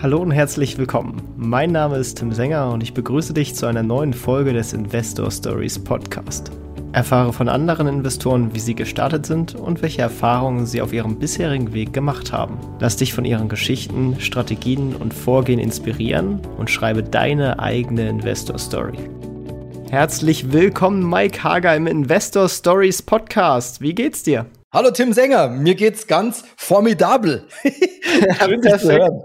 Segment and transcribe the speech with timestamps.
[0.00, 1.20] Hallo und herzlich willkommen.
[1.36, 5.28] Mein Name ist Tim Sänger und ich begrüße dich zu einer neuen Folge des Investor
[5.28, 6.52] Stories Podcast.
[6.92, 11.72] Erfahre von anderen Investoren, wie sie gestartet sind und welche Erfahrungen sie auf ihrem bisherigen
[11.72, 12.58] Weg gemacht haben.
[12.78, 18.98] Lass dich von ihren Geschichten, Strategien und Vorgehen inspirieren und schreibe deine eigene Investor Story.
[19.90, 23.80] Herzlich willkommen, Mike Hager im Investor Stories Podcast.
[23.80, 24.46] Wie geht's dir?
[24.70, 27.48] Hallo Tim Sänger, mir geht's ganz formidabel.
[27.62, 29.22] schön, hören.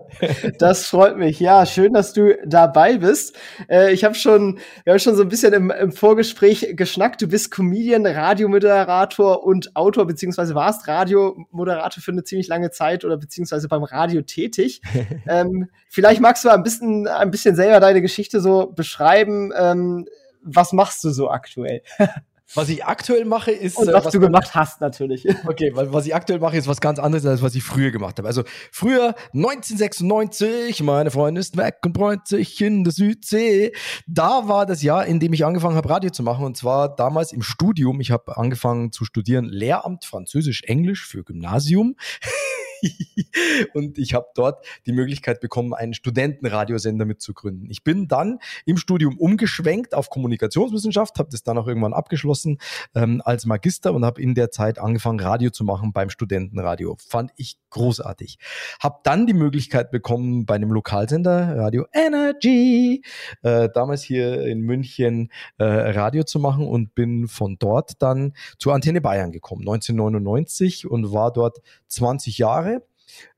[0.58, 1.38] Das freut mich.
[1.42, 3.36] Ja, schön, dass du dabei bist.
[3.70, 7.22] Äh, ich habe schon, wir haben schon so ein bisschen im, im, Vorgespräch geschnackt.
[7.22, 13.18] Du bist Comedian, Radiomoderator und Autor, beziehungsweise warst Radiomoderator für eine ziemlich lange Zeit oder
[13.18, 14.82] beziehungsweise beim Radio tätig.
[15.28, 19.52] ähm, vielleicht magst du ein bisschen, ein bisschen selber deine Geschichte so beschreiben.
[19.60, 20.08] Ähm,
[20.42, 21.82] was machst du so aktuell?
[22.56, 23.78] Was ich aktuell mache, ist.
[23.78, 25.26] Und was, äh, was du gemacht hast, natürlich.
[25.46, 28.18] Okay, weil was ich aktuell mache, ist was ganz anderes, als was ich früher gemacht
[28.18, 28.28] habe.
[28.28, 33.74] Also früher, 1996, meine Freundin ist weg und freut sich in der Südsee.
[34.08, 36.46] Da war das Jahr, in dem ich angefangen habe, Radio zu machen.
[36.46, 38.00] Und zwar damals im Studium.
[38.02, 41.96] Ich habe angefangen zu studieren Lehramt Französisch, Englisch für Gymnasium.
[43.74, 47.70] und ich habe dort die Möglichkeit bekommen, einen Studentenradiosender mitzugründen.
[47.70, 52.58] Ich bin dann im Studium umgeschwenkt auf Kommunikationswissenschaft, habe das dann auch irgendwann abgeschlossen
[52.96, 56.98] ähm, als Magister und habe in der Zeit angefangen, Radio zu machen beim Studentenradio.
[57.00, 58.38] Fand ich großartig.
[58.82, 63.04] Habe dann die Möglichkeit bekommen, bei einem Lokalsender, Radio Energy,
[63.42, 68.74] äh, damals hier in München äh, Radio zu machen und bin von dort dann zur
[68.74, 72.73] Antenne Bayern gekommen, 1999 und war dort 20 Jahre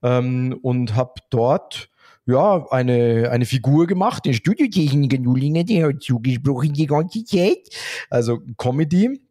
[0.03, 1.89] ähm, und habe dort
[2.27, 7.69] ja, eine, eine Figur gemacht, den Studiotechniker Nulinger, der hat zugesprochen die ganze Zeit.
[8.09, 9.21] Also Comedy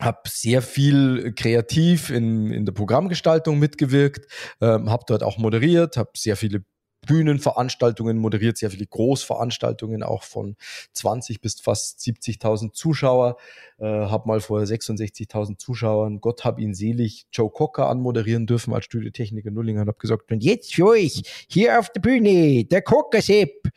[0.00, 4.26] habe sehr viel kreativ in, in der Programmgestaltung mitgewirkt,
[4.60, 6.64] ähm, habe dort auch moderiert, habe sehr viele
[7.06, 10.56] Bühnenveranstaltungen moderiert, sehr viele Großveranstaltungen, auch von
[10.92, 13.36] 20 bis fast 70.000 Zuschauer.
[13.78, 18.84] Äh, habe mal vor 66.000 Zuschauern, Gott hab ihn selig, Joe Cocker anmoderieren dürfen als
[18.84, 23.68] Studiotechniker Nullinger und habe gesagt, und jetzt für euch hier auf der Bühne, der Cocker-Sepp.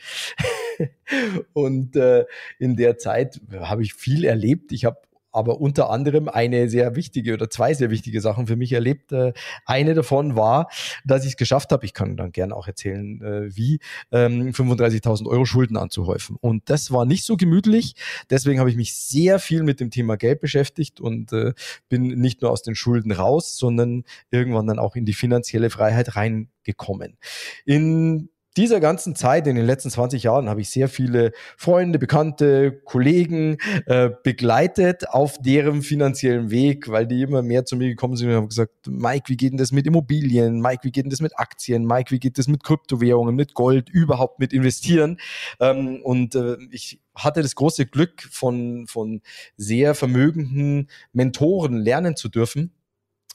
[1.53, 2.25] und äh,
[2.59, 4.71] in der Zeit habe ich viel erlebt.
[4.71, 4.97] Ich habe
[5.35, 9.11] aber unter anderem eine sehr wichtige oder zwei sehr wichtige Sachen für mich erlebt.
[9.11, 9.33] Äh,
[9.65, 10.69] eine davon war,
[11.03, 13.79] dass ich es geschafft habe, ich kann dann gerne auch erzählen, äh, wie,
[14.11, 16.37] 35.000 ähm, Euro Schulden anzuhäufen.
[16.39, 17.95] Und das war nicht so gemütlich.
[18.29, 21.53] Deswegen habe ich mich sehr viel mit dem Thema Geld beschäftigt und äh,
[21.89, 26.15] bin nicht nur aus den Schulden raus, sondern irgendwann dann auch in die finanzielle Freiheit
[26.15, 27.17] reingekommen.
[27.65, 32.81] In dieser ganzen Zeit, in den letzten 20 Jahren, habe ich sehr viele Freunde, Bekannte,
[32.85, 38.29] Kollegen äh, begleitet auf deren finanziellen Weg, weil die immer mehr zu mir gekommen sind
[38.29, 40.61] und haben gesagt, Mike, wie geht denn das mit Immobilien?
[40.61, 41.85] Mike, wie geht denn das mit Aktien?
[41.85, 45.19] Mike, wie geht das mit Kryptowährungen, mit Gold, überhaupt mit Investieren?
[45.59, 49.21] Ähm, und äh, ich hatte das große Glück, von, von
[49.57, 52.71] sehr vermögenden Mentoren lernen zu dürfen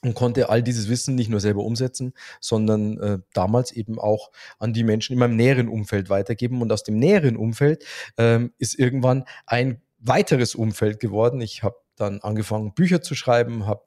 [0.03, 4.73] und konnte all dieses Wissen nicht nur selber umsetzen, sondern äh, damals eben auch an
[4.73, 6.63] die Menschen in meinem näheren Umfeld weitergeben.
[6.63, 7.85] Und aus dem näheren Umfeld
[8.17, 11.41] ähm, ist irgendwann ein weiteres Umfeld geworden.
[11.41, 13.83] Ich habe dann angefangen, Bücher zu schreiben, habe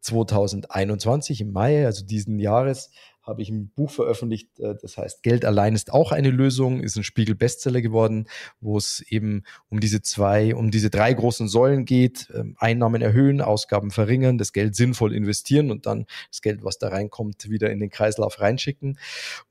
[0.00, 2.90] 2021 im Mai, also diesen Jahres,
[3.30, 6.96] habe ich ein Buch veröffentlicht, äh, das heißt Geld allein ist auch eine Lösung, ist
[6.96, 8.26] ein Spiegel Bestseller geworden,
[8.60, 13.40] wo es eben um diese zwei, um diese drei großen Säulen geht, ähm, Einnahmen erhöhen,
[13.40, 17.80] Ausgaben verringern, das Geld sinnvoll investieren und dann das Geld, was da reinkommt, wieder in
[17.80, 18.98] den Kreislauf reinschicken.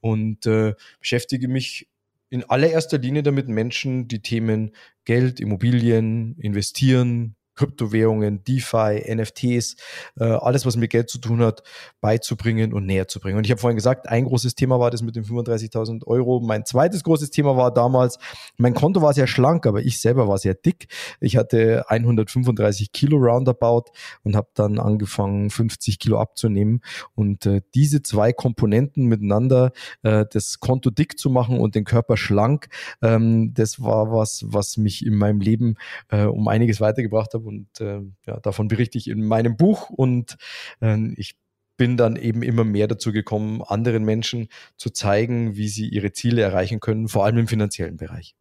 [0.01, 1.87] Und äh, beschäftige mich
[2.29, 4.71] in allererster Linie damit Menschen, die Themen
[5.05, 9.75] Geld, Immobilien, investieren, Kryptowährungen, DeFi, NFTs,
[10.17, 11.61] äh, alles, was mit Geld zu tun hat,
[11.99, 13.37] beizubringen und näher zu bringen.
[13.37, 16.39] Und ich habe vorhin gesagt, ein großes Thema war das mit den 35.000 Euro.
[16.39, 18.17] Mein zweites großes Thema war damals,
[18.57, 20.87] mein Konto war sehr schlank, aber ich selber war sehr dick.
[21.19, 23.91] Ich hatte 135 Kilo roundabout
[24.23, 26.79] und habe dann angefangen, 50 Kilo abzunehmen.
[27.13, 29.73] Und äh, diese zwei Komponenten miteinander,
[30.03, 32.69] äh, das Konto dick zu machen und den Körper schlank,
[33.01, 35.75] ähm, das war was, was mich in meinem Leben
[36.07, 40.37] äh, um einiges weitergebracht hat und äh, ja, davon berichte ich in meinem Buch und
[40.81, 41.35] äh, ich
[41.79, 46.41] bin dann eben immer mehr dazu gekommen, anderen Menschen zu zeigen, wie sie ihre Ziele
[46.41, 48.35] erreichen können, vor allem im finanziellen Bereich.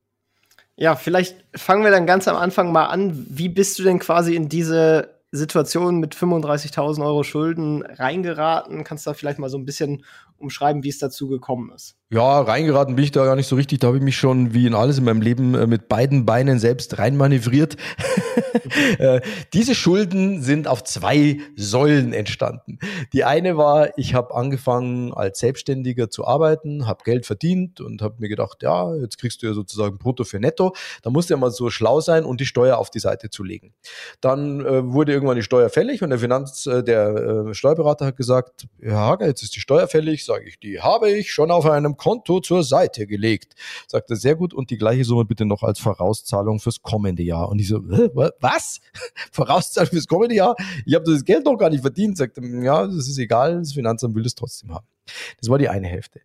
[0.76, 3.26] Ja, vielleicht fangen wir dann ganz am Anfang mal an.
[3.28, 8.84] Wie bist du denn quasi in diese Situation mit 35.000 Euro Schulden reingeraten?
[8.84, 10.04] Kannst du da vielleicht mal so ein bisschen
[10.36, 11.97] umschreiben, wie es dazu gekommen ist?
[12.10, 13.80] Ja, reingeraten bin ich da gar nicht so richtig.
[13.80, 16.58] Da habe ich mich schon, wie in alles in meinem Leben, äh, mit beiden Beinen
[16.58, 17.76] selbst reinmanövriert.
[18.98, 19.20] Äh,
[19.52, 22.78] diese Schulden sind auf zwei Säulen entstanden.
[23.12, 28.16] Die eine war, ich habe angefangen als Selbstständiger zu arbeiten, habe Geld verdient und habe
[28.18, 30.74] mir gedacht, ja, jetzt kriegst du ja sozusagen Brutto für Netto.
[31.02, 33.44] Da musst du ja mal so schlau sein und die Steuer auf die Seite zu
[33.44, 33.74] legen.
[34.20, 38.16] Dann äh, wurde irgendwann die Steuer fällig und der Finanz, äh, der äh, Steuerberater hat
[38.16, 40.24] gesagt, Hager, jetzt ist die Steuer fällig.
[40.24, 43.54] Sage ich, die habe ich schon auf einem Konto zur Seite gelegt.
[43.86, 47.50] Sagt sehr gut und die gleiche Summe bitte noch als Vorauszahlung fürs kommende Jahr.
[47.50, 48.80] Und ich so, was?
[49.32, 50.56] Vorauszahlung fürs kommende Jahr?
[50.86, 52.16] Ich habe das Geld noch gar nicht verdient.
[52.16, 54.86] Sagt er, ja, das ist egal, das Finanzamt will es trotzdem haben.
[55.40, 56.20] Das war die eine Hälfte.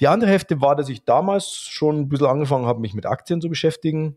[0.00, 3.40] Die andere Hälfte war, dass ich damals schon ein bisschen angefangen habe, mich mit Aktien
[3.40, 4.16] zu beschäftigen.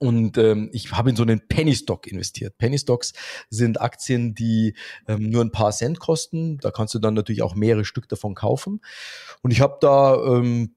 [0.00, 2.56] Und ähm, ich habe in so einen Penny Stock investiert.
[2.56, 3.12] Penny Stocks
[3.50, 4.74] sind Aktien, die
[5.06, 6.56] ähm, nur ein paar Cent kosten.
[6.56, 8.80] Da kannst du dann natürlich auch mehrere Stück davon kaufen.
[9.42, 10.74] Und ich habe da, ähm,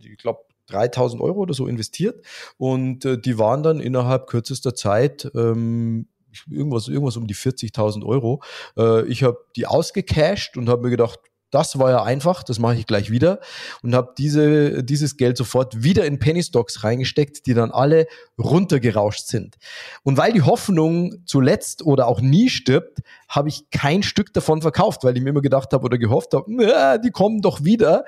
[0.00, 2.26] ich glaube, 3000 Euro oder so investiert.
[2.56, 6.08] Und äh, die waren dann innerhalb kürzester Zeit ähm,
[6.50, 8.42] irgendwas, irgendwas um die 40.000 Euro.
[8.76, 11.20] Äh, ich habe die ausgecashed und habe mir gedacht,
[11.54, 13.38] das war ja einfach, das mache ich gleich wieder
[13.82, 18.06] und habe diese, dieses Geld sofort wieder in Penny Stocks reingesteckt, die dann alle
[18.38, 19.56] runtergerauscht sind.
[20.02, 22.98] Und weil die Hoffnung zuletzt oder auch nie stirbt,
[23.28, 27.00] habe ich kein Stück davon verkauft, weil ich mir immer gedacht habe oder gehofft habe,
[27.02, 28.04] die kommen doch wieder.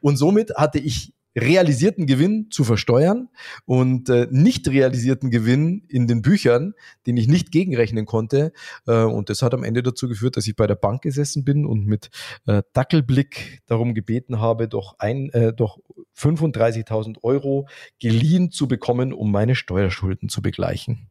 [0.00, 3.28] Und somit hatte ich realisierten Gewinn zu versteuern
[3.64, 6.74] und äh, nicht realisierten Gewinn in den Büchern,
[7.06, 8.52] den ich nicht gegenrechnen konnte.
[8.86, 11.64] Äh, und das hat am Ende dazu geführt, dass ich bei der Bank gesessen bin
[11.64, 12.10] und mit
[12.46, 15.78] äh, Dackelblick darum gebeten habe, doch, ein, äh, doch
[16.16, 17.68] 35.000 Euro
[18.00, 21.08] geliehen zu bekommen, um meine Steuerschulden zu begleichen.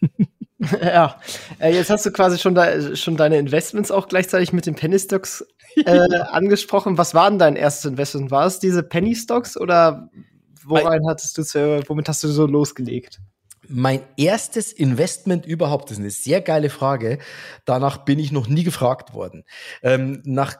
[0.82, 1.18] ja,
[1.58, 4.98] äh, jetzt hast du quasi schon, da, schon deine Investments auch gleichzeitig mit den Penny
[4.98, 5.44] Stocks
[5.76, 6.98] äh, angesprochen.
[6.98, 8.30] Was war denn dein erstes Investment?
[8.30, 10.10] War es diese Penny Stocks oder
[10.64, 13.20] worein hattest du, zu, womit hast du so losgelegt?
[13.68, 17.20] Mein erstes Investment überhaupt, das ist eine sehr geile Frage.
[17.64, 19.44] Danach bin ich noch nie gefragt worden.
[19.82, 20.56] Ähm, nach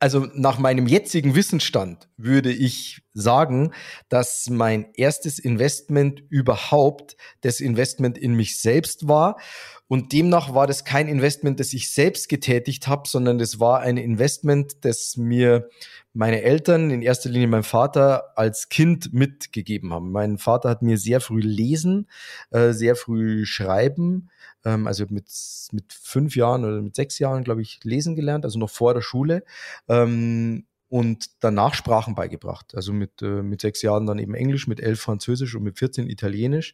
[0.00, 3.72] also nach meinem jetzigen Wissensstand würde ich sagen,
[4.08, 9.38] dass mein erstes Investment überhaupt das Investment in mich selbst war.
[9.88, 13.96] Und demnach war das kein Investment, das ich selbst getätigt habe, sondern das war ein
[13.96, 15.68] Investment, das mir
[16.12, 20.12] meine Eltern, in erster Linie mein Vater, als Kind mitgegeben haben.
[20.12, 22.08] Mein Vater hat mir sehr früh lesen,
[22.50, 24.30] äh, sehr früh schreiben,
[24.68, 25.26] ähm, also mit,
[25.72, 29.00] mit fünf Jahren oder mit sechs Jahren, glaube ich, lesen gelernt, also noch vor der
[29.00, 29.44] Schule.
[29.88, 32.74] Ähm, und danach Sprachen beigebracht.
[32.74, 36.08] Also mit, äh, mit sechs Jahren dann eben Englisch, mit elf Französisch und mit 14
[36.08, 36.72] Italienisch.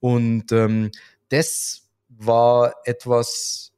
[0.00, 0.90] Und ähm,
[1.30, 3.72] das war etwas,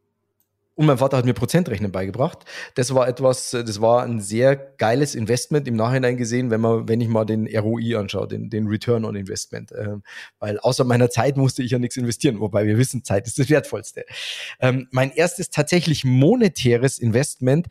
[0.76, 2.44] und mein Vater hat mir Prozentrechnen beigebracht.
[2.75, 7.00] Das war etwas, das war ein sehr geiles Investment im Nachhinein gesehen, wenn man, wenn
[7.00, 9.73] ich mal den ROI anschaue, den, den Return on Investment.
[9.73, 10.02] Ähm,
[10.38, 13.49] weil außer meiner Zeit musste ich ja nichts investieren, wobei wir wissen, Zeit ist das
[13.49, 14.05] Wertvollste.
[14.61, 17.69] Ähm, mein erstes tatsächlich monetäres Investment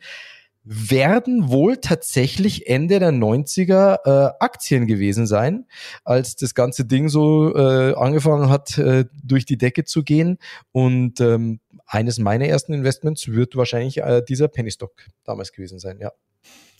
[0.68, 5.66] werden wohl tatsächlich Ende der 90er äh, Aktien gewesen sein,
[6.02, 10.38] als das ganze Ding so äh, angefangen hat, äh, durch die Decke zu gehen.
[10.72, 14.92] Und ähm, eines meiner ersten Investments wird wahrscheinlich äh, dieser Penny Stock
[15.24, 16.12] damals gewesen sein, ja.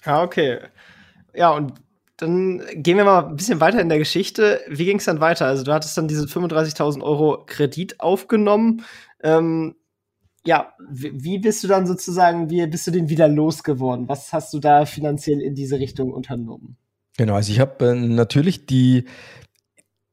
[0.05, 0.58] Ja, okay.
[1.35, 1.75] Ja, und
[2.17, 4.61] dann gehen wir mal ein bisschen weiter in der Geschichte.
[4.69, 5.47] Wie ging es dann weiter?
[5.47, 8.85] Also du hattest dann diese 35.000 Euro Kredit aufgenommen.
[9.23, 9.76] Ähm,
[10.47, 14.09] ja, wie bist du dann sozusagen, wie bist du den wieder losgeworden?
[14.09, 16.76] Was hast du da finanziell in diese Richtung unternommen?
[17.19, 19.07] Genau, also ich habe äh, natürlich die,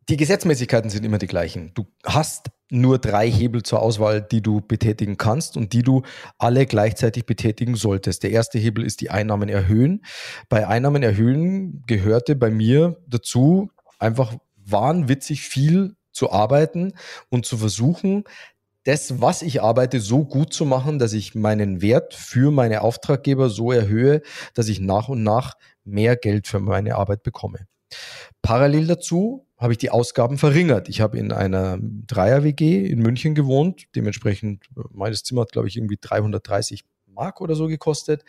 [0.10, 1.72] die Gesetzmäßigkeiten sind immer die gleichen.
[1.74, 6.01] Du hast nur drei Hebel zur Auswahl, die du betätigen kannst und die du
[6.38, 8.24] alle gleichzeitig betätigen solltest.
[8.24, 10.03] Der erste Hebel ist die Einnahmen erhöhen.
[10.50, 13.69] Bei Einnahmen erhöhen gehörte bei mir dazu,
[14.00, 16.93] einfach wahnwitzig viel zu arbeiten
[17.29, 18.24] und zu versuchen,
[18.86, 23.50] das, was ich arbeite, so gut zu machen, dass ich meinen Wert für meine Auftraggeber
[23.50, 24.22] so erhöhe,
[24.53, 25.53] dass ich nach und nach
[25.86, 27.67] mehr Geld für meine Arbeit bekomme.
[28.41, 30.89] Parallel dazu habe ich die Ausgaben verringert.
[30.89, 33.86] Ich habe in einer Dreier-WG in München gewohnt.
[33.96, 38.25] Dementsprechend, meines Zimmer hat, glaube ich, irgendwie 330 Mark oder so gekostet.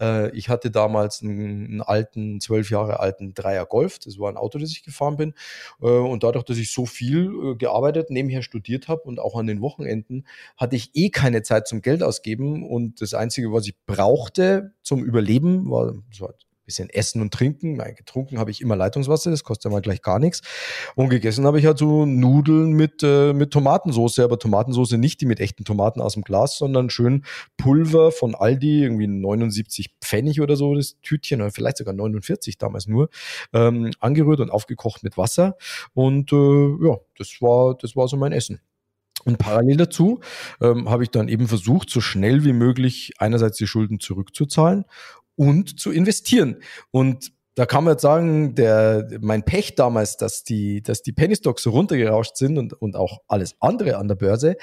[0.00, 3.98] Äh, ich hatte damals einen, alten, zwölf Jahre alten Dreier Golf.
[3.98, 5.34] Das war ein Auto, das ich gefahren bin.
[5.80, 9.48] Äh, und dadurch, dass ich so viel äh, gearbeitet, nebenher studiert habe und auch an
[9.48, 10.24] den Wochenenden,
[10.56, 12.64] hatte ich eh keine Zeit zum Geld ausgeben.
[12.64, 16.28] Und das Einzige, was ich brauchte zum Überleben, war so
[16.66, 17.76] bisschen essen und trinken.
[17.76, 20.42] Nein, getrunken habe ich immer Leitungswasser, das kostet ja mal gleich gar nichts.
[20.94, 25.26] Und gegessen habe ich halt so Nudeln mit, äh, mit Tomatensauce, aber Tomatensauce nicht die
[25.26, 27.24] mit echten Tomaten aus dem Glas, sondern schön
[27.56, 32.86] Pulver von Aldi, irgendwie 79 Pfennig oder so, das Tütchen, oder vielleicht sogar 49 damals
[32.86, 33.08] nur,
[33.52, 35.56] ähm, angerührt und aufgekocht mit Wasser.
[35.94, 38.60] Und äh, ja, das war, das war so mein Essen.
[39.24, 40.20] Und parallel dazu
[40.60, 44.84] ähm, habe ich dann eben versucht, so schnell wie möglich einerseits die Schulden zurückzuzahlen
[45.36, 46.56] und zu investieren.
[46.90, 51.34] Und da kann man jetzt sagen, der, mein Pech damals, dass die, dass die Penny
[51.36, 54.56] Stocks so runtergerauscht sind und, und auch alles andere an der Börse,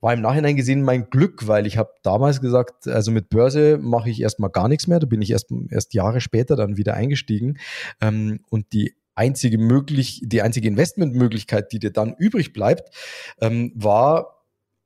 [0.00, 4.08] war im Nachhinein gesehen mein Glück, weil ich habe damals gesagt, also mit Börse mache
[4.08, 4.98] ich erstmal gar nichts mehr.
[4.98, 7.58] Da bin ich erst, erst Jahre später dann wieder eingestiegen.
[8.00, 12.94] Ähm, und die einzige möglich, die einzige Investmentmöglichkeit, die dir dann übrig bleibt,
[13.42, 14.37] ähm, war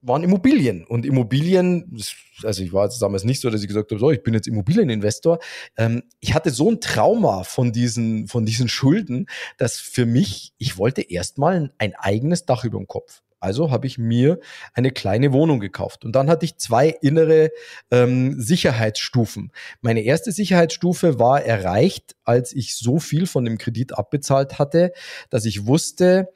[0.03, 0.85] waren Immobilien.
[0.85, 1.97] Und Immobilien,
[2.43, 4.49] also ich war jetzt damals nicht so, dass ich gesagt habe, so, ich bin jetzt
[4.49, 5.39] Immobilieninvestor.
[5.77, 10.77] Ähm, ich hatte so ein Trauma von diesen, von diesen Schulden, dass für mich, ich
[10.77, 13.23] wollte erstmal ein eigenes Dach über dem Kopf.
[13.43, 14.39] Also habe ich mir
[14.73, 16.05] eine kleine Wohnung gekauft.
[16.05, 17.51] Und dann hatte ich zwei innere
[17.91, 19.51] ähm, Sicherheitsstufen.
[19.81, 24.93] Meine erste Sicherheitsstufe war erreicht, als ich so viel von dem Kredit abbezahlt hatte,
[25.29, 26.29] dass ich wusste,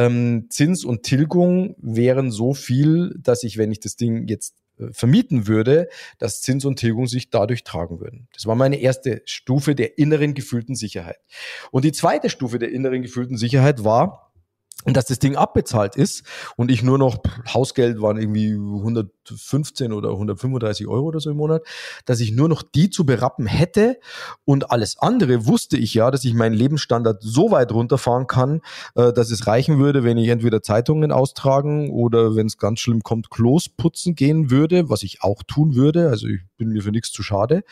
[0.00, 4.86] ähm, Zins und Tilgung wären so viel, dass ich, wenn ich das Ding jetzt äh,
[4.92, 5.88] vermieten würde,
[6.18, 8.26] dass Zins und Tilgung sich dadurch tragen würden.
[8.32, 11.18] Das war meine erste Stufe der inneren gefühlten Sicherheit.
[11.70, 14.29] Und die zweite Stufe der inneren gefühlten Sicherheit war,
[14.84, 16.24] und dass das Ding abbezahlt ist
[16.56, 17.18] und ich nur noch
[17.52, 21.62] Hausgeld waren irgendwie 115 oder 135 Euro oder so im Monat,
[22.06, 23.98] dass ich nur noch die zu berappen hätte
[24.44, 28.60] und alles andere wusste ich ja, dass ich meinen Lebensstandard so weit runterfahren kann,
[28.94, 33.02] äh, dass es reichen würde, wenn ich entweder Zeitungen austragen oder wenn es ganz schlimm
[33.02, 36.08] kommt, Klos putzen gehen würde, was ich auch tun würde.
[36.08, 37.62] Also ich bin mir für nichts zu schade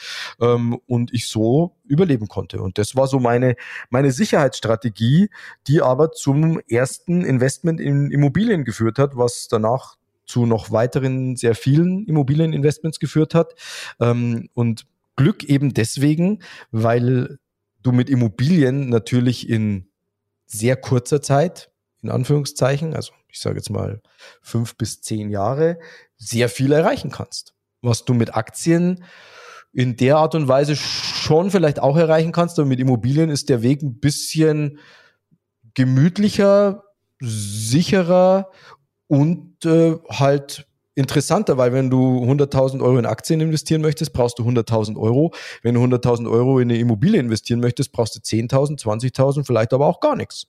[0.40, 2.60] ähm, und ich so überleben konnte.
[2.60, 3.56] Und das war so meine,
[3.90, 5.30] meine Sicherheitsstrategie,
[5.66, 11.54] die aber zum ersten Investment in Immobilien geführt hat, was danach zu noch weiteren sehr
[11.54, 13.54] vielen Immobilieninvestments geführt hat.
[13.98, 17.38] Ähm, und Glück eben deswegen, weil
[17.82, 19.88] du mit Immobilien natürlich in
[20.46, 21.70] sehr kurzer Zeit,
[22.02, 24.00] in Anführungszeichen, also ich sage jetzt mal
[24.42, 25.78] fünf bis zehn Jahre,
[26.16, 27.54] sehr viel erreichen kannst.
[27.82, 29.04] Was du mit Aktien
[29.72, 33.62] in der Art und Weise schon vielleicht auch erreichen kannst, aber mit Immobilien ist der
[33.62, 34.78] Weg ein bisschen
[35.74, 36.84] gemütlicher,
[37.20, 38.50] sicherer
[39.06, 44.42] und äh, halt interessanter, weil wenn du 100.000 Euro in Aktien investieren möchtest, brauchst du
[44.42, 45.32] 100.000 Euro.
[45.62, 49.86] Wenn du 100.000 Euro in eine Immobilie investieren möchtest, brauchst du 10.000, 20.000, vielleicht aber
[49.86, 50.48] auch gar nichts.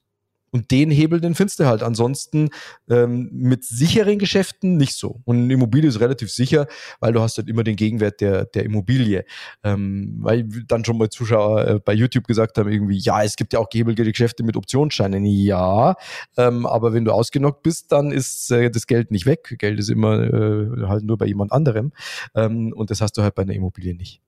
[0.51, 1.84] Und den Hebel, den findest du halt.
[1.84, 2.50] Ansonsten
[2.89, 5.22] ähm, mit sicheren Geschäften nicht so.
[5.25, 6.68] Und eine Immobilie ist relativ sicher,
[7.00, 9.25] weil du hast halt immer den Gegenwert der, der Immobilie.
[9.63, 13.53] Ähm, weil dann schon mal Zuschauer äh, bei YouTube gesagt haben, irgendwie, ja, es gibt
[13.53, 15.25] ja auch gehebelte Geschäfte mit Optionsscheinen.
[15.25, 15.96] Ja,
[16.38, 19.56] ähm, aber wenn du ausgenockt bist, dann ist äh, das Geld nicht weg.
[19.58, 21.91] Geld ist immer äh, halt nur bei jemand anderem.
[22.36, 24.22] Ähm, und das hast du halt bei einer Immobilie nicht.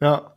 [0.00, 0.33] Ja,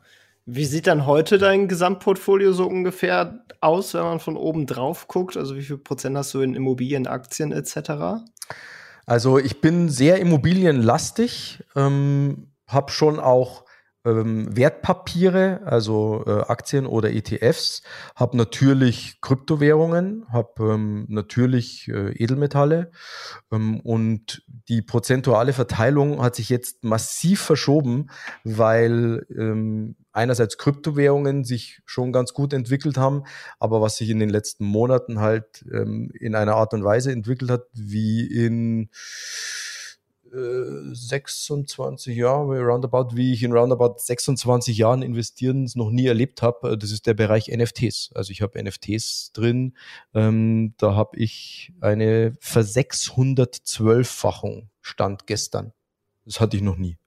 [0.50, 5.36] wie sieht dann heute dein Gesamtportfolio so ungefähr aus, wenn man von oben drauf guckt?
[5.36, 8.24] Also wie viel Prozent hast du in Immobilien, Aktien etc.?
[9.06, 13.66] Also ich bin sehr immobilienlastig, ähm, habe schon auch
[14.06, 17.84] ähm, Wertpapiere, also äh, Aktien oder ETFs,
[18.16, 22.92] habe natürlich Kryptowährungen, habe ähm, natürlich äh, Edelmetalle
[23.52, 28.10] ähm, und die prozentuale Verteilung hat sich jetzt massiv verschoben,
[28.46, 33.24] weil ähm, einerseits Kryptowährungen sich schon ganz gut entwickelt haben,
[33.60, 37.52] aber was sich in den letzten Monaten halt ähm, in einer Art und Weise entwickelt
[37.52, 38.90] hat, wie in
[40.94, 46.72] 26 Jahre, roundabout, wie ich in roundabout 26 Jahren investieren noch nie erlebt habe.
[46.72, 48.12] Äh, das ist der Bereich NFTs.
[48.14, 49.78] Also ich habe NFTs drin.
[50.14, 55.74] Ähm, da habe ich eine Ver612-fachung Stand gestern.
[56.26, 56.98] Das hatte ich noch nie.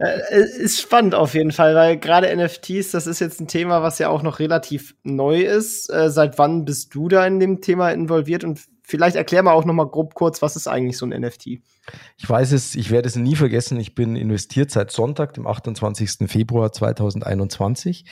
[0.00, 3.98] Äh, ist spannend auf jeden Fall, weil gerade NFTs, das ist jetzt ein Thema, was
[3.98, 5.88] ja auch noch relativ neu ist.
[5.92, 9.64] Äh, seit wann bist du da in dem Thema involviert und vielleicht erklär mal auch
[9.64, 11.46] noch grob kurz, was ist eigentlich so ein NFT?
[12.16, 13.80] Ich weiß es, ich werde es nie vergessen.
[13.80, 16.30] Ich bin investiert seit Sonntag, dem 28.
[16.30, 18.04] Februar 2021.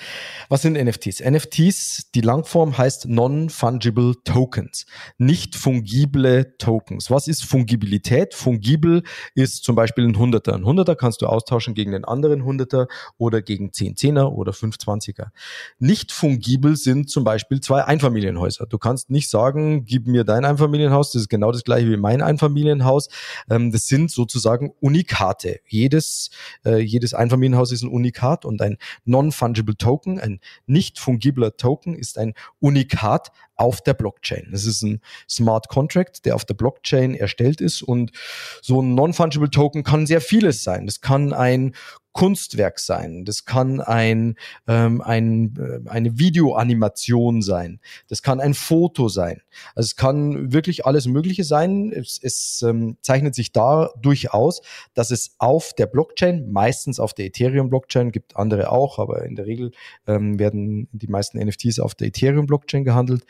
[0.48, 1.20] Was sind NFTs?
[1.20, 4.86] NFTs, die Langform heißt Non-Fungible Tokens,
[5.18, 7.10] nicht fungible Tokens.
[7.10, 8.34] Was ist Fungibilität?
[8.34, 9.02] Fungibel
[9.34, 10.54] ist zum Beispiel ein Hunderter.
[10.54, 12.88] Ein Hunderter kannst du austauschen gegen einen anderen Hunderter
[13.18, 15.32] oder gegen 10 Zehner oder 5 Zwanziger.
[15.78, 18.66] Nicht fungibel sind zum Beispiel zwei Einfamilienhäuser.
[18.66, 21.96] Du kannst nicht sagen, gib mir dein Einfamilienhaus Einfamilienhaus, das ist genau das gleiche wie
[21.96, 23.08] mein Einfamilienhaus.
[23.50, 25.60] Ähm, das sind sozusagen Unikate.
[25.66, 26.30] Jedes,
[26.64, 32.18] äh, jedes Einfamilienhaus ist ein Unikat und ein Non-Fungible Token, ein nicht fungibler Token ist
[32.18, 34.48] ein Unikat auf der Blockchain.
[34.50, 38.12] Das ist ein Smart Contract, der auf der Blockchain erstellt ist und
[38.60, 40.86] so ein Non-Fungible Token kann sehr vieles sein.
[40.86, 41.74] Das kann ein
[42.12, 49.08] Kunstwerk sein, das kann ein, ähm, ein, äh, eine Videoanimation sein, das kann ein Foto
[49.08, 49.42] sein.
[49.74, 51.92] Also es kann wirklich alles Mögliche sein.
[51.92, 54.62] Es, es ähm, zeichnet sich dadurch aus,
[54.94, 59.46] dass es auf der Blockchain, meistens auf der Ethereum-Blockchain, gibt andere auch, aber in der
[59.46, 59.72] Regel
[60.06, 63.24] ähm, werden die meisten NFTs auf der Ethereum-Blockchain gehandelt.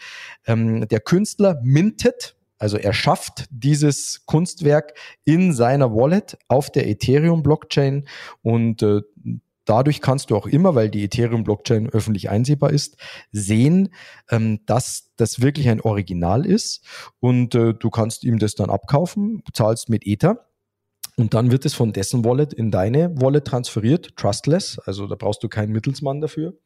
[0.46, 8.06] Ähm, der Künstler mintet, also er schafft dieses Kunstwerk in seiner Wallet auf der Ethereum-Blockchain
[8.40, 9.00] und äh,
[9.64, 12.98] dadurch kannst du auch immer, weil die Ethereum-Blockchain öffentlich einsehbar ist,
[13.32, 13.88] sehen,
[14.30, 16.84] ähm, dass das wirklich ein Original ist
[17.18, 20.46] und äh, du kannst ihm das dann abkaufen, zahlst mit Ether.
[21.16, 25.42] Und dann wird es von dessen Wallet in deine Wallet transferiert, trustless, also da brauchst
[25.42, 26.56] du keinen Mittelsmann dafür.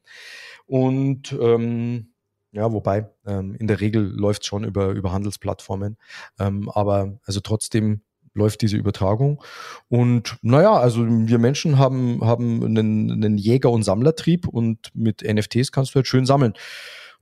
[0.66, 2.12] Und ähm,
[2.56, 5.98] ja, wobei ähm, in der Regel läuft schon über, über Handelsplattformen.
[6.38, 8.00] Ähm, aber also trotzdem
[8.32, 9.42] läuft diese Übertragung.
[9.88, 15.70] Und naja, also wir Menschen haben, haben einen, einen Jäger- und Sammlertrieb und mit NFTs
[15.70, 16.54] kannst du halt schön sammeln.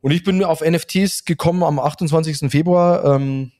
[0.00, 2.50] Und ich bin auf NFTs gekommen am 28.
[2.50, 3.04] Februar.
[3.16, 3.52] Ähm,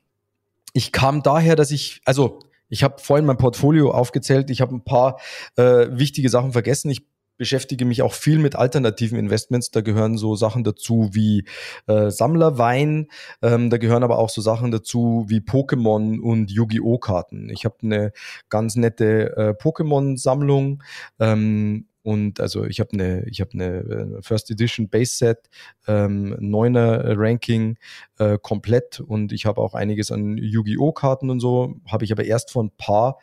[0.75, 2.39] ich kam daher, dass ich, also
[2.69, 5.19] ich habe vorhin mein Portfolio aufgezählt, ich habe ein paar
[5.57, 6.91] äh, wichtige Sachen vergessen.
[6.91, 9.71] Ich beschäftige mich auch viel mit alternativen Investments.
[9.71, 11.45] Da gehören so Sachen dazu wie
[11.87, 13.09] äh, Sammlerwein.
[13.43, 16.99] Ähm, da gehören aber auch so Sachen dazu wie Pokémon und Yu-Gi-Oh!
[16.99, 17.51] Karten.
[17.51, 18.13] Ich habe eine
[18.49, 20.83] ganz nette äh, Pokémon-Sammlung.
[21.19, 25.49] Ähm, und also ich habe eine, ich habe eine äh, First Edition Base Set,
[25.89, 27.79] ähm, neuner Ranking
[28.19, 30.93] äh, komplett und ich habe auch einiges an Yu-Gi-Oh!
[30.93, 31.77] Karten und so.
[31.91, 33.19] Habe ich aber erst vor ein paar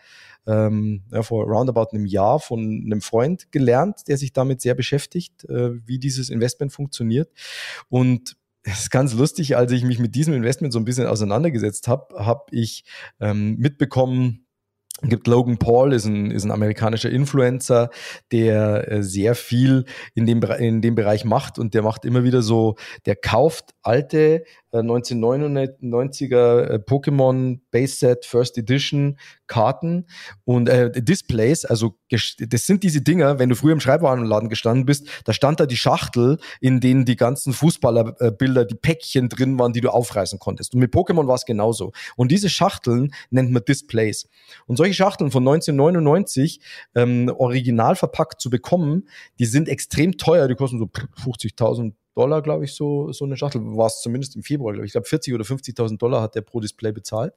[0.47, 5.45] ähm, ja, vor roundabout einem Jahr von einem Freund gelernt, der sich damit sehr beschäftigt,
[5.45, 7.29] äh, wie dieses Investment funktioniert.
[7.89, 11.87] Und es ist ganz lustig, als ich mich mit diesem Investment so ein bisschen auseinandergesetzt
[11.87, 12.83] habe, habe ich
[13.19, 14.45] ähm, mitbekommen,
[15.03, 17.89] gibt Logan Paul, ist ein, ist ein amerikanischer Influencer,
[18.31, 22.41] der äh, sehr viel in dem, in dem Bereich macht und der macht immer wieder
[22.41, 24.43] so, der kauft alte
[24.79, 30.07] 1999er äh, Pokémon Base Set First Edition Karten
[30.45, 31.65] und äh, Displays.
[31.65, 35.65] Also das sind diese Dinger, wenn du früher im Schreibwarenladen gestanden bist, da stand da
[35.65, 40.73] die Schachtel, in denen die ganzen Fußballerbilder, die Päckchen drin waren, die du aufreißen konntest.
[40.73, 41.91] Und mit Pokémon war es genauso.
[42.15, 44.29] Und diese Schachteln nennt man Displays.
[44.67, 46.61] Und solche Schachteln von 1999
[46.95, 50.47] ähm, original verpackt zu bekommen, die sind extrem teuer.
[50.47, 53.61] Die kosten so 50.000 Dollar, glaube ich, so, so eine Schachtel.
[53.63, 54.89] War es zumindest im Februar, glaube ich.
[54.89, 57.33] Ich glaube, 40 oder 50.000 Dollar hat der pro Display bezahlt.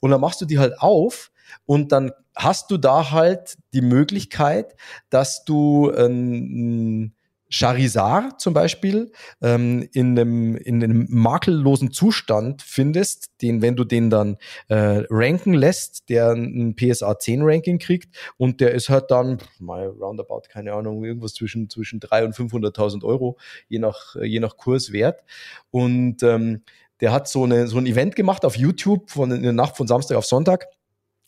[0.00, 1.30] Und dann machst du die halt auf
[1.66, 4.74] und dann hast du da halt die Möglichkeit,
[5.10, 7.14] dass du ein,
[7.52, 9.12] Charizard zum Beispiel
[9.42, 14.38] ähm, in, einem, in einem makellosen Zustand findest, den, wenn du den dann
[14.68, 19.86] äh, ranken lässt, der ein PSA 10 Ranking kriegt und der ist halt dann mal
[19.86, 23.38] roundabout, keine Ahnung, irgendwas zwischen, zwischen 300.000 und 500.000 Euro,
[23.68, 25.22] je nach, je nach Kurswert.
[25.70, 26.62] Und ähm,
[27.02, 29.86] der hat so, eine, so ein Event gemacht auf YouTube von in der Nacht von
[29.86, 30.68] Samstag auf Sonntag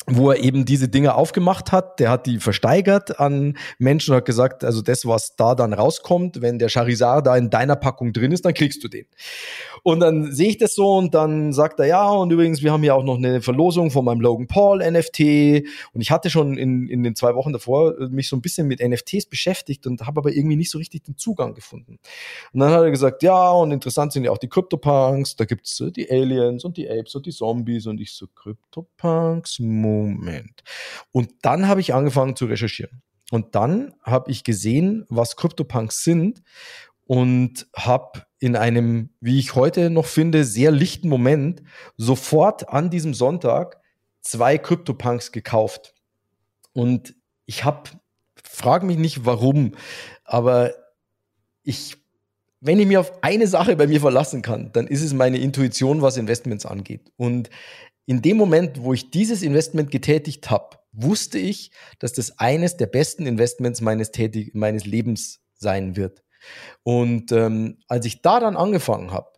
[0.06, 2.00] wo er eben diese Dinge aufgemacht hat.
[2.00, 6.42] Der hat die versteigert an Menschen und hat gesagt, also das, was da dann rauskommt,
[6.42, 9.06] wenn der Charizard da in deiner Packung drin ist, dann kriegst du den.
[9.82, 12.84] Und dann sehe ich das so und dann sagt er, ja, und übrigens, wir haben
[12.84, 15.64] ja auch noch eine Verlosung von meinem Logan Paul NFT.
[15.92, 18.66] Und ich hatte schon in, in den zwei Wochen davor äh, mich so ein bisschen
[18.66, 21.98] mit NFTs beschäftigt und habe aber irgendwie nicht so richtig den Zugang gefunden.
[22.52, 25.80] Und dann hat er gesagt, ja, und interessant sind ja auch die CryptoPunks, da gibt's
[25.80, 29.58] äh, die Aliens und die Apes und die Zombies und ich so, CryptoPunks,
[29.94, 30.62] Moment.
[31.12, 33.02] Und dann habe ich angefangen zu recherchieren.
[33.30, 36.42] Und dann habe ich gesehen, was CryptoPunks sind
[37.06, 41.62] und habe in einem, wie ich heute noch finde, sehr lichten Moment
[41.96, 43.80] sofort an diesem Sonntag
[44.20, 45.94] zwei CryptoPunks gekauft.
[46.72, 47.14] Und
[47.46, 47.90] ich habe,
[48.42, 49.72] frage mich nicht warum,
[50.24, 50.74] aber
[51.62, 51.96] ich,
[52.60, 56.02] wenn ich mir auf eine Sache bei mir verlassen kann, dann ist es meine Intuition,
[56.02, 57.12] was Investments angeht.
[57.16, 57.50] Und
[58.06, 62.86] in dem Moment, wo ich dieses Investment getätigt habe, wusste ich, dass das eines der
[62.86, 66.22] besten Investments meines, Tätig meines Lebens sein wird.
[66.82, 69.28] Und ähm, als ich da dann angefangen habe,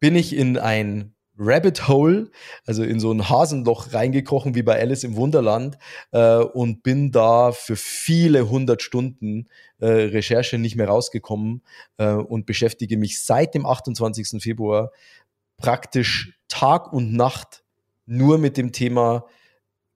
[0.00, 2.30] bin ich in ein Rabbit Hole,
[2.66, 5.78] also in so ein Hasenloch reingekrochen wie bei Alice im Wunderland
[6.12, 11.62] äh, und bin da für viele hundert Stunden äh, Recherche nicht mehr rausgekommen
[11.98, 14.42] äh, und beschäftige mich seit dem 28.
[14.42, 14.92] Februar
[15.58, 17.64] praktisch Tag und Nacht
[18.06, 19.26] nur mit dem Thema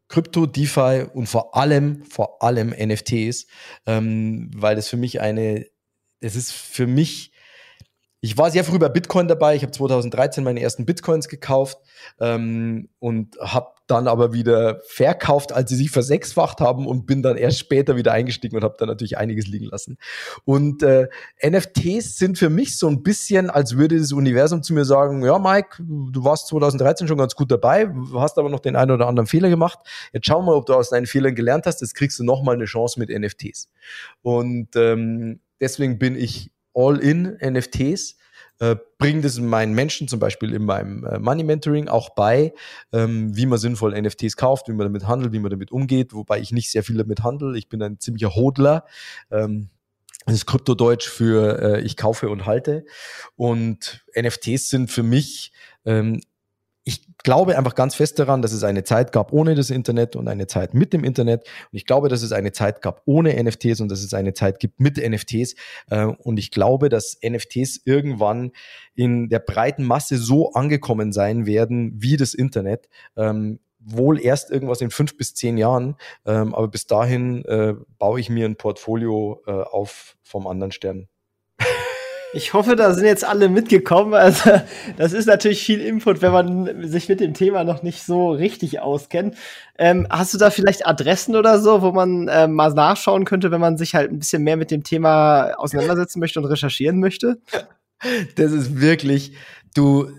[0.09, 3.47] Krypto, DeFi und vor allem, vor allem NFTs,
[3.87, 5.67] ähm, weil das für mich eine,
[6.21, 7.33] es ist für mich,
[8.21, 9.55] ich war sehr früh bei Bitcoin dabei.
[9.55, 11.79] Ich habe 2013 meine ersten Bitcoins gekauft
[12.21, 17.37] ähm, und habe dann aber wieder verkauft, als sie sich versechsfacht haben und bin dann
[17.37, 19.99] erst später wieder eingestiegen und habe dann natürlich einiges liegen lassen.
[20.45, 21.09] Und äh,
[21.45, 25.39] NFTs sind für mich so ein bisschen, als würde das Universum zu mir sagen, ja
[25.39, 29.27] Mike, du warst 2013 schon ganz gut dabei, hast aber noch den einen oder anderen
[29.27, 29.79] Fehler gemacht.
[30.13, 31.81] Jetzt schau mal, ob du aus deinen Fehlern gelernt hast.
[31.81, 33.69] Jetzt kriegst du nochmal eine Chance mit NFTs.
[34.23, 38.17] Und ähm, deswegen bin ich all in NFTs
[38.61, 42.53] äh, bringe das meinen Menschen zum Beispiel in meinem äh, Money Mentoring auch bei,
[42.93, 46.41] ähm, wie man sinnvoll NFTs kauft, wie man damit handelt, wie man damit umgeht, wobei
[46.41, 47.57] ich nicht sehr viel damit handle.
[47.57, 48.85] Ich bin ein ziemlicher Hodler.
[49.31, 49.71] Ähm,
[50.27, 52.85] das ist Kryptodeutsch für äh, ich kaufe und halte.
[53.37, 55.53] Und NFTs sind für mich
[55.87, 56.21] ähm,
[56.85, 60.29] ich glaube einfach ganz fest daran, dass es eine Zeit gab ohne das Internet und
[60.29, 61.43] eine Zeit mit dem Internet.
[61.71, 64.59] Und ich glaube, dass es eine Zeit gab ohne NFTs und dass es eine Zeit
[64.59, 65.55] gibt mit NFTs.
[65.91, 68.53] Äh, und ich glaube, dass NFTs irgendwann
[68.95, 72.89] in der breiten Masse so angekommen sein werden wie das Internet.
[73.17, 78.21] Ähm, wohl erst irgendwas in fünf bis zehn Jahren, ähm, aber bis dahin äh, baue
[78.21, 81.09] ich mir ein Portfolio äh, auf vom anderen Stern.
[82.33, 84.15] Ich hoffe, da sind jetzt alle mitgekommen.
[84.15, 84.51] Also,
[84.97, 88.81] das ist natürlich viel Input, wenn man sich mit dem Thema noch nicht so richtig
[88.81, 89.37] auskennt.
[89.79, 93.61] Ähm, hast du da vielleicht Adressen oder so, wo man äh, mal nachschauen könnte, wenn
[93.61, 97.41] man sich halt ein bisschen mehr mit dem Thema auseinandersetzen möchte und recherchieren möchte?
[98.37, 99.35] Das ist wirklich,
[99.75, 100.11] du,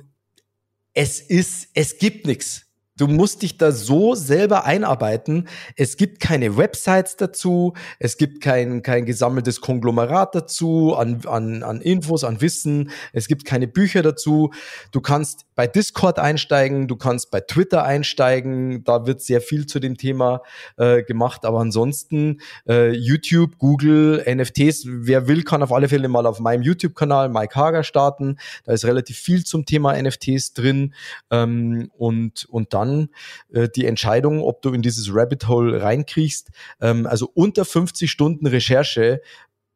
[0.93, 2.70] es ist, es gibt nichts.
[3.01, 5.47] Du musst dich da so selber einarbeiten.
[5.75, 11.81] Es gibt keine Websites dazu, es gibt kein, kein gesammeltes Konglomerat dazu an, an, an
[11.81, 14.51] Infos, an Wissen, es gibt keine Bücher dazu.
[14.91, 19.79] Du kannst bei Discord einsteigen, du kannst bei Twitter einsteigen, da wird sehr viel zu
[19.79, 20.41] dem Thema
[20.77, 26.25] äh, gemacht, aber ansonsten äh, YouTube, Google, NFTs, wer will, kann auf alle Fälle mal
[26.25, 28.37] auf meinem YouTube-Kanal Mike Hager starten.
[28.63, 30.95] Da ist relativ viel zum Thema NFTs drin
[31.29, 33.09] ähm, und, und dann
[33.53, 36.49] äh, die Entscheidung, ob du in dieses Rabbit Hole reinkriegst.
[36.81, 39.21] Ähm, also unter 50 Stunden Recherche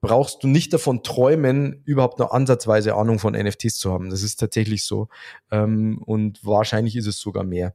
[0.06, 4.10] brauchst du nicht davon träumen, überhaupt nur ansatzweise Ahnung von NFTs zu haben.
[4.10, 5.08] Das ist tatsächlich so.
[5.52, 7.74] Ähm, und wahrscheinlich ist es sogar mehr.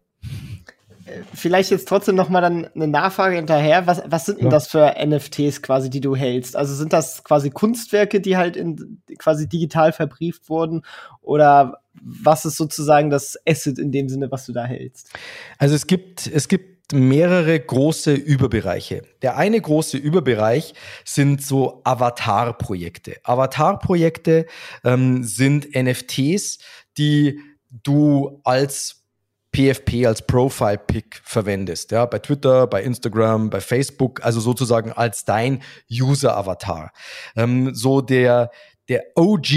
[1.35, 3.87] Vielleicht jetzt trotzdem noch mal dann eine Nachfrage hinterher.
[3.87, 4.51] Was, was sind denn ja.
[4.51, 6.55] das für NFTs quasi, die du hältst?
[6.57, 10.83] Also sind das quasi Kunstwerke, die halt in, quasi digital verbrieft wurden?
[11.21, 15.11] Oder was ist sozusagen das Asset in dem Sinne, was du da hältst?
[15.59, 19.03] Also es gibt, es gibt mehrere große Überbereiche.
[19.22, 20.74] Der eine große Überbereich
[21.05, 23.16] sind so Avatar-Projekte.
[23.22, 24.46] Avatar-Projekte
[24.85, 26.59] ähm, sind NFTs,
[26.96, 29.00] die du als
[29.53, 35.62] PFP als Profile-Pick verwendest, ja, bei Twitter, bei Instagram, bei Facebook, also sozusagen als dein
[35.90, 36.92] User-Avatar.
[37.35, 38.50] Ähm, so der,
[38.88, 39.48] der OG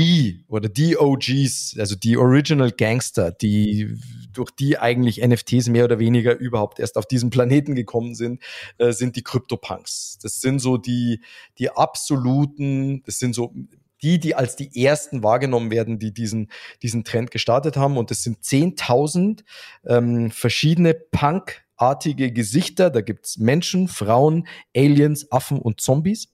[0.48, 3.96] oder die OGs, also die Original Gangster, die
[4.34, 8.42] durch die eigentlich NFTs mehr oder weniger überhaupt erst auf diesen Planeten gekommen sind,
[8.78, 10.20] äh, sind die CryptoPunks.
[10.22, 11.22] Das sind so die,
[11.58, 13.54] die absoluten, das sind so
[14.02, 17.98] die, die als die ersten wahrgenommen werden, die diesen, diesen Trend gestartet haben.
[17.98, 19.44] Und das sind 10.000
[19.88, 22.90] ähm, verschiedene Punk-artige Gesichter.
[22.90, 26.34] Da gibt's Menschen, Frauen, Aliens, Affen und Zombies.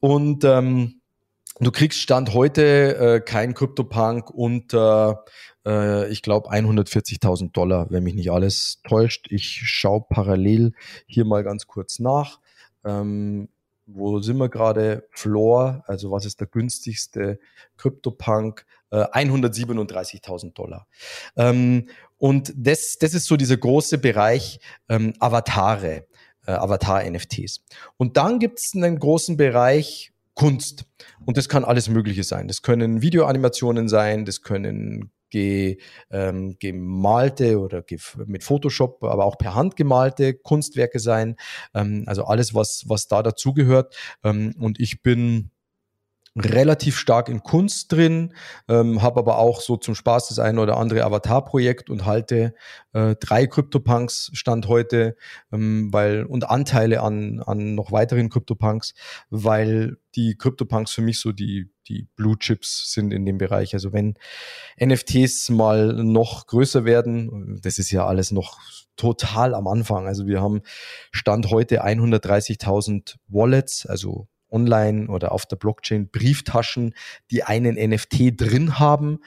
[0.00, 0.98] Und ähm,
[1.60, 5.24] Du kriegst Stand heute äh, kein CryptoPunk unter,
[5.68, 9.26] äh, ich glaube, 140.000 Dollar, wenn mich nicht alles täuscht.
[9.30, 10.72] Ich schaue parallel
[11.06, 12.40] hier mal ganz kurz nach.
[12.84, 13.48] Ähm,
[13.86, 15.06] wo sind wir gerade?
[15.10, 17.38] Floor, also was ist der günstigste
[17.76, 18.66] CryptoPunk?
[18.90, 20.86] Äh, 137.000 Dollar.
[21.36, 26.06] Ähm, und das, das ist so dieser große Bereich ähm, Avatare,
[26.46, 27.64] äh, Avatar-NFTs.
[27.98, 30.84] Und dann gibt es einen großen Bereich Kunst.
[31.26, 32.48] Und das kann alles Mögliche sein.
[32.48, 35.78] Das können Videoanimationen sein, das können ge,
[36.10, 41.36] ähm, gemalte oder ge, mit Photoshop, aber auch per Hand gemalte Kunstwerke sein.
[41.74, 43.96] Ähm, also alles, was, was da dazugehört.
[44.24, 45.50] Ähm, und ich bin
[46.36, 48.34] relativ stark in Kunst drin,
[48.68, 52.54] ähm, habe aber auch so zum Spaß das eine oder andere Avatar-Projekt und halte
[52.92, 55.16] äh, drei CryptoPunks Stand heute,
[55.52, 58.94] ähm, weil und Anteile an, an noch weiteren CryptoPunks,
[59.30, 63.74] weil die CryptoPunks für mich so die, die Blue Chips sind in dem Bereich.
[63.74, 64.14] Also wenn
[64.80, 68.58] NFTs mal noch größer werden, das ist ja alles noch
[68.96, 70.06] total am Anfang.
[70.06, 70.60] Also wir haben
[71.12, 76.94] Stand heute 130.000 Wallets, also online oder auf der Blockchain Brieftaschen,
[77.30, 79.20] die einen NFT drin haben.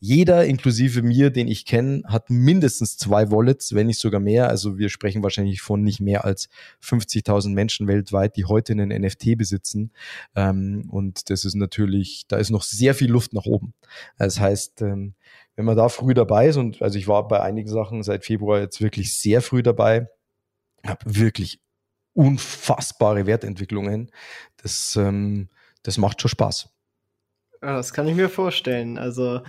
[0.00, 4.48] Jeder, inklusive mir, den ich kenne, hat mindestens zwei Wallets, wenn nicht sogar mehr.
[4.48, 6.48] Also wir sprechen wahrscheinlich von nicht mehr als
[6.82, 9.92] 50.000 Menschen weltweit, die heute einen NFT besitzen.
[10.36, 13.74] Ähm, und das ist natürlich, da ist noch sehr viel Luft nach oben.
[14.18, 15.14] Das heißt, ähm,
[15.56, 18.60] wenn man da früh dabei ist, und also ich war bei einigen Sachen seit Februar
[18.60, 20.06] jetzt wirklich sehr früh dabei,
[20.86, 21.60] habe wirklich
[22.18, 24.10] unfassbare Wertentwicklungen.
[24.60, 25.48] Das, ähm,
[25.84, 26.68] das macht schon Spaß.
[27.60, 28.98] Das kann ich mir vorstellen.
[28.98, 29.40] Also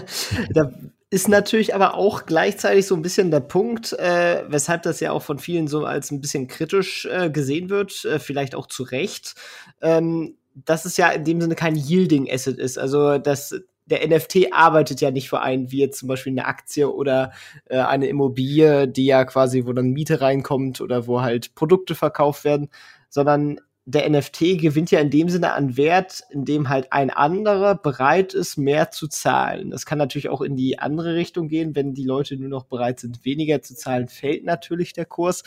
[0.50, 0.72] da
[1.10, 5.22] ist natürlich aber auch gleichzeitig so ein bisschen der Punkt, äh, weshalb das ja auch
[5.22, 9.34] von vielen so als ein bisschen kritisch äh, gesehen wird, äh, vielleicht auch zu Recht,
[9.82, 12.78] ähm, dass es ja in dem Sinne kein Yielding Asset ist.
[12.78, 13.54] Also dass
[13.86, 17.32] der NFT arbeitet ja nicht für einen, wie jetzt zum Beispiel eine Aktie oder
[17.66, 22.44] äh, eine Immobilie, die ja quasi, wo dann Miete reinkommt oder wo halt Produkte verkauft
[22.44, 22.70] werden,
[23.08, 27.74] sondern der NFT gewinnt ja in dem Sinne an Wert, in dem halt ein anderer
[27.74, 29.70] bereit ist, mehr zu zahlen.
[29.70, 33.00] Das kann natürlich auch in die andere Richtung gehen, wenn die Leute nur noch bereit
[33.00, 35.42] sind, weniger zu zahlen, fällt natürlich der Kurs.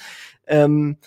[0.45, 0.97] Ähm,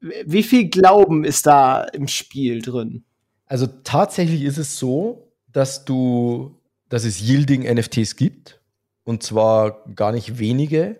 [0.00, 3.04] wie viel Glauben ist da im Spiel drin?
[3.44, 6.58] Also tatsächlich ist es so, dass du,
[6.88, 8.60] dass es Yielding NFTs gibt
[9.04, 10.96] und zwar gar nicht wenige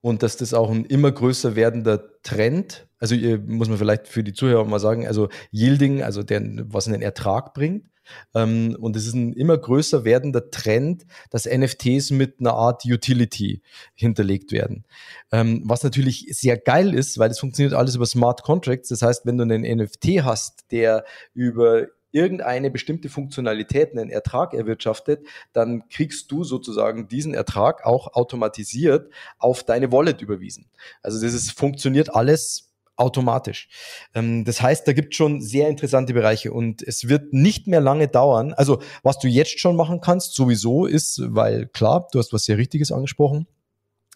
[0.00, 3.14] und dass das auch ein immer größer werdender Trend, also
[3.46, 7.54] muss man vielleicht für die Zuhörer mal sagen, also Yielding, also der, was einen Ertrag
[7.54, 7.86] bringt.
[8.34, 13.62] Ähm, und es ist ein immer größer werdender Trend, dass NFTs mit einer Art Utility
[13.94, 14.84] hinterlegt werden.
[15.32, 18.88] Ähm, was natürlich sehr geil ist, weil es funktioniert alles über Smart Contracts.
[18.88, 25.26] Das heißt, wenn du einen NFT hast, der über irgendeine bestimmte Funktionalität einen Ertrag erwirtschaftet,
[25.52, 30.70] dann kriegst du sozusagen diesen Ertrag auch automatisiert auf deine Wallet überwiesen.
[31.02, 33.68] Also das ist, funktioniert alles automatisch.
[34.14, 38.06] Ähm, das heißt, da gibt schon sehr interessante Bereiche und es wird nicht mehr lange
[38.06, 38.54] dauern.
[38.54, 42.58] Also was du jetzt schon machen kannst, sowieso ist, weil klar, du hast was sehr
[42.58, 43.48] Richtiges angesprochen.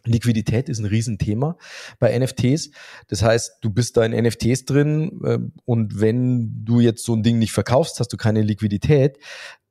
[0.05, 1.57] Liquidität ist ein Riesenthema
[1.99, 2.71] bei NFTs.
[3.09, 7.23] Das heißt, du bist da in NFTs drin äh, und wenn du jetzt so ein
[7.23, 9.19] Ding nicht verkaufst, hast du keine Liquidität,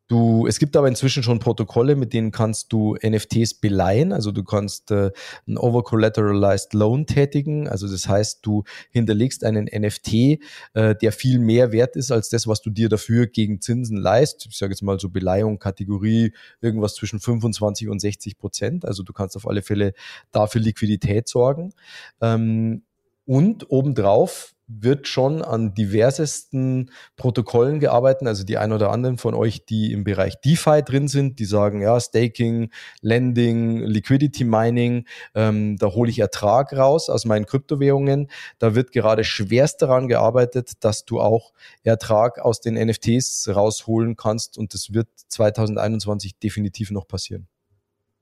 [0.07, 4.13] Du, es gibt aber inzwischen schon Protokolle, mit denen kannst du NFTs beleihen.
[4.13, 5.11] Also du kannst äh,
[5.47, 7.67] ein over-collateralized Loan tätigen.
[7.67, 10.39] Also das heißt, du hinterlegst einen NFT,
[10.73, 14.47] äh, der viel mehr wert ist als das, was du dir dafür gegen Zinsen leist.
[14.49, 18.85] Ich sage jetzt mal so Beleihung, Kategorie, irgendwas zwischen 25 und 60 Prozent.
[18.85, 19.93] Also du kannst auf alle Fälle
[20.31, 21.73] dafür Liquidität sorgen.
[22.21, 22.83] Ähm,
[23.25, 28.27] und obendrauf wird schon an diversesten Protokollen gearbeitet.
[28.27, 31.81] Also die ein oder anderen von euch, die im Bereich DeFi drin sind, die sagen,
[31.81, 32.69] ja, Staking,
[33.01, 38.29] Lending, Liquidity Mining, ähm, da hole ich Ertrag raus aus meinen Kryptowährungen.
[38.59, 41.53] Da wird gerade schwerst daran gearbeitet, dass du auch
[41.83, 44.57] Ertrag aus den NFTs rausholen kannst.
[44.57, 47.47] Und das wird 2021 definitiv noch passieren.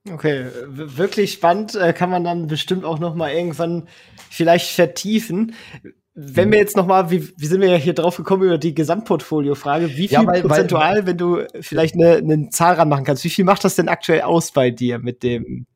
[0.07, 3.87] Okay, wirklich spannend, äh, kann man dann bestimmt auch noch mal irgendwann
[4.29, 5.55] vielleicht vertiefen.
[6.17, 8.73] Wenn wir jetzt noch mal, wie, wie sind wir ja hier drauf gekommen über die
[8.73, 13.25] Gesamtportfolio-Frage, wie viel ja, weil, prozentual, weil, wenn du vielleicht eine, eine Zahl ranmachen kannst,
[13.25, 15.67] wie viel macht das denn aktuell aus bei dir mit dem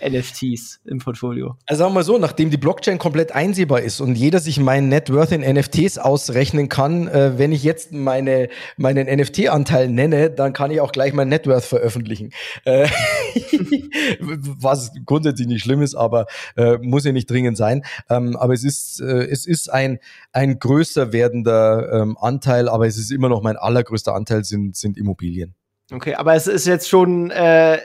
[0.00, 1.56] NFTs im Portfolio?
[1.66, 4.88] Also sagen wir mal so, nachdem die Blockchain komplett einsehbar ist und jeder sich meinen
[4.88, 10.52] Net Worth in NFTs ausrechnen kann, äh, wenn ich jetzt meine, meinen NFT-Anteil nenne, dann
[10.52, 12.30] kann ich auch gleich mein Net Worth veröffentlichen.
[12.64, 12.88] Äh,
[14.20, 17.82] was grundsätzlich nicht schlimm ist, aber äh, muss ja nicht dringend sein.
[18.08, 19.98] Ähm, aber es ist, äh, es ist ein,
[20.32, 24.96] ein größer werdender ähm, Anteil, aber es ist immer noch mein allergrößter Anteil sind, sind
[24.96, 25.54] Immobilien.
[25.92, 27.78] Okay, aber es ist jetzt schon äh,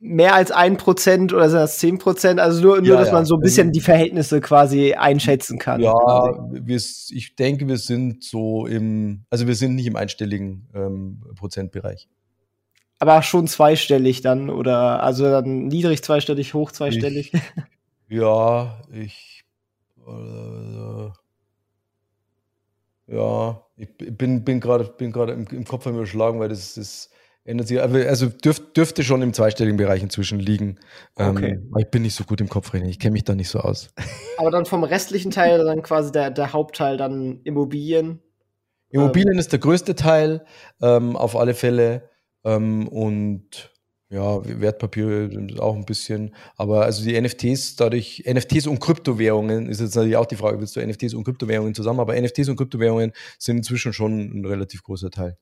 [0.00, 2.40] mehr als ein Prozent oder sind das zehn Prozent?
[2.40, 5.80] Also nur, nur ja, dass man so ein bisschen die Verhältnisse quasi einschätzen kann.
[5.80, 5.94] Ja,
[6.50, 12.08] wir, ich denke, wir sind so im, also wir sind nicht im einstelligen ähm, Prozentbereich.
[13.00, 17.32] Aber schon zweistellig dann oder also dann niedrig zweistellig, hoch zweistellig.
[17.32, 19.44] Ich, ja, ich
[20.06, 21.10] äh,
[23.06, 27.10] ja, ich bin bin gerade bin gerade im, im Kopf überschlagen, weil das ist
[27.48, 27.80] ändert sich.
[27.80, 30.78] Also dürf, dürfte schon im zweistelligen Bereich inzwischen liegen.
[31.16, 31.50] Ähm, okay.
[31.52, 33.90] Ähm, ich bin nicht so gut im Kopfrechnen, ich kenne mich da nicht so aus.
[34.38, 38.20] Aber dann vom restlichen Teil dann quasi der, der Hauptteil dann Immobilien.
[38.90, 39.38] Immobilien ähm.
[39.38, 40.44] ist der größte Teil,
[40.80, 42.08] ähm, auf alle Fälle.
[42.44, 43.72] Ähm, und
[44.10, 46.34] ja, Wertpapiere auch ein bisschen.
[46.56, 50.76] Aber also die NFTs, dadurch, NFTs und Kryptowährungen ist jetzt natürlich auch die Frage, willst
[50.76, 52.00] du NFTs und Kryptowährungen zusammen?
[52.00, 55.36] Aber NFTs und Kryptowährungen sind inzwischen schon ein relativ großer Teil.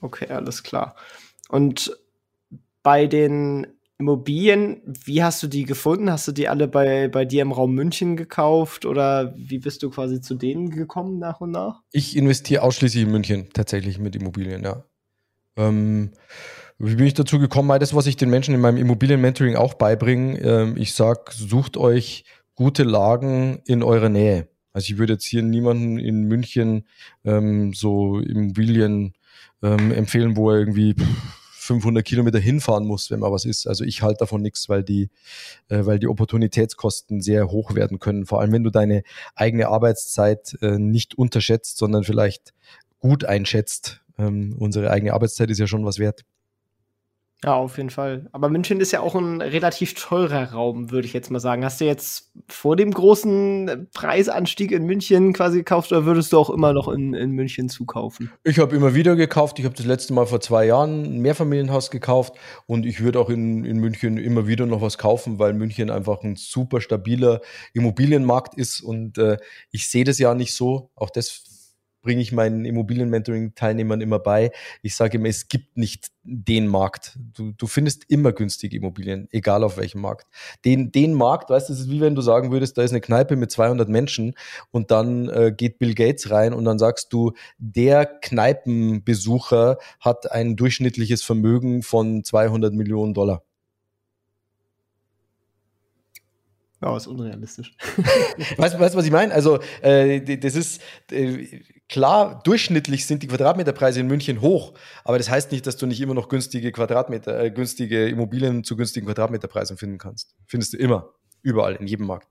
[0.00, 0.94] Okay, alles klar.
[1.48, 1.96] Und
[2.82, 3.66] bei den
[3.98, 6.10] Immobilien, wie hast du die gefunden?
[6.10, 9.90] Hast du die alle bei, bei dir im Raum München gekauft oder wie bist du
[9.90, 11.82] quasi zu denen gekommen nach und nach?
[11.90, 14.84] Ich investiere ausschließlich in München tatsächlich mit Immobilien, ja.
[15.56, 16.12] Ähm,
[16.78, 17.76] wie bin ich dazu gekommen?
[17.80, 22.24] Das, was ich den Menschen in meinem Immobilien-Mentoring auch beibringe, ähm, ich sage, sucht euch
[22.54, 24.46] gute Lagen in eurer Nähe.
[24.72, 26.86] Also ich würde jetzt hier niemanden in München
[27.24, 29.14] ähm, so Immobilien
[29.60, 30.94] ähm, empfehlen, wo er irgendwie
[31.68, 33.66] 500 Kilometer hinfahren muss, wenn mal was ist.
[33.66, 35.10] Also ich halte davon nichts, weil die,
[35.68, 38.26] äh, weil die Opportunitätskosten sehr hoch werden können.
[38.26, 39.02] Vor allem, wenn du deine
[39.34, 42.54] eigene Arbeitszeit äh, nicht unterschätzt, sondern vielleicht
[42.98, 44.00] gut einschätzt.
[44.18, 46.24] Ähm, unsere eigene Arbeitszeit ist ja schon was wert.
[47.44, 48.28] Ja, auf jeden Fall.
[48.32, 51.64] Aber München ist ja auch ein relativ teurer Raum, würde ich jetzt mal sagen.
[51.64, 56.50] Hast du jetzt vor dem großen Preisanstieg in München quasi gekauft oder würdest du auch
[56.50, 58.32] immer noch in, in München zukaufen?
[58.42, 59.60] Ich habe immer wieder gekauft.
[59.60, 62.34] Ich habe das letzte Mal vor zwei Jahren ein Mehrfamilienhaus gekauft
[62.66, 66.24] und ich würde auch in, in München immer wieder noch was kaufen, weil München einfach
[66.24, 67.40] ein super stabiler
[67.72, 69.36] Immobilienmarkt ist und äh,
[69.70, 70.90] ich sehe das ja nicht so.
[70.96, 71.47] Auch das
[72.08, 74.50] bringe ich meinen Immobilien-Mentoring-Teilnehmern immer bei.
[74.80, 77.18] Ich sage immer, es gibt nicht den Markt.
[77.34, 80.26] Du, du findest immer günstige Immobilien, egal auf welchem Markt.
[80.64, 83.02] Den, den Markt, weißt du, es ist wie wenn du sagen würdest, da ist eine
[83.02, 84.32] Kneipe mit 200 Menschen
[84.70, 90.56] und dann äh, geht Bill Gates rein und dann sagst du, der Kneipenbesucher hat ein
[90.56, 93.42] durchschnittliches Vermögen von 200 Millionen Dollar.
[96.80, 97.74] Ja, ist unrealistisch.
[98.56, 99.34] weißt du, was ich meine?
[99.34, 105.28] Also, äh, das ist äh, klar, durchschnittlich sind die Quadratmeterpreise in München hoch, aber das
[105.28, 109.76] heißt nicht, dass du nicht immer noch günstige Quadratmeter, äh, günstige Immobilien zu günstigen Quadratmeterpreisen
[109.76, 110.36] finden kannst.
[110.46, 112.28] Findest du immer, überall, in jedem Markt.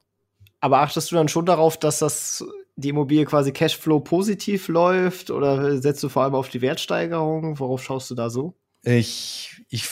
[0.61, 2.45] Aber achtest du dann schon darauf, dass das
[2.77, 7.59] die Immobilie quasi Cashflow positiv läuft oder setzt du vor allem auf die Wertsteigerung?
[7.59, 8.55] Worauf schaust du da so?
[8.83, 9.83] Ich, ich,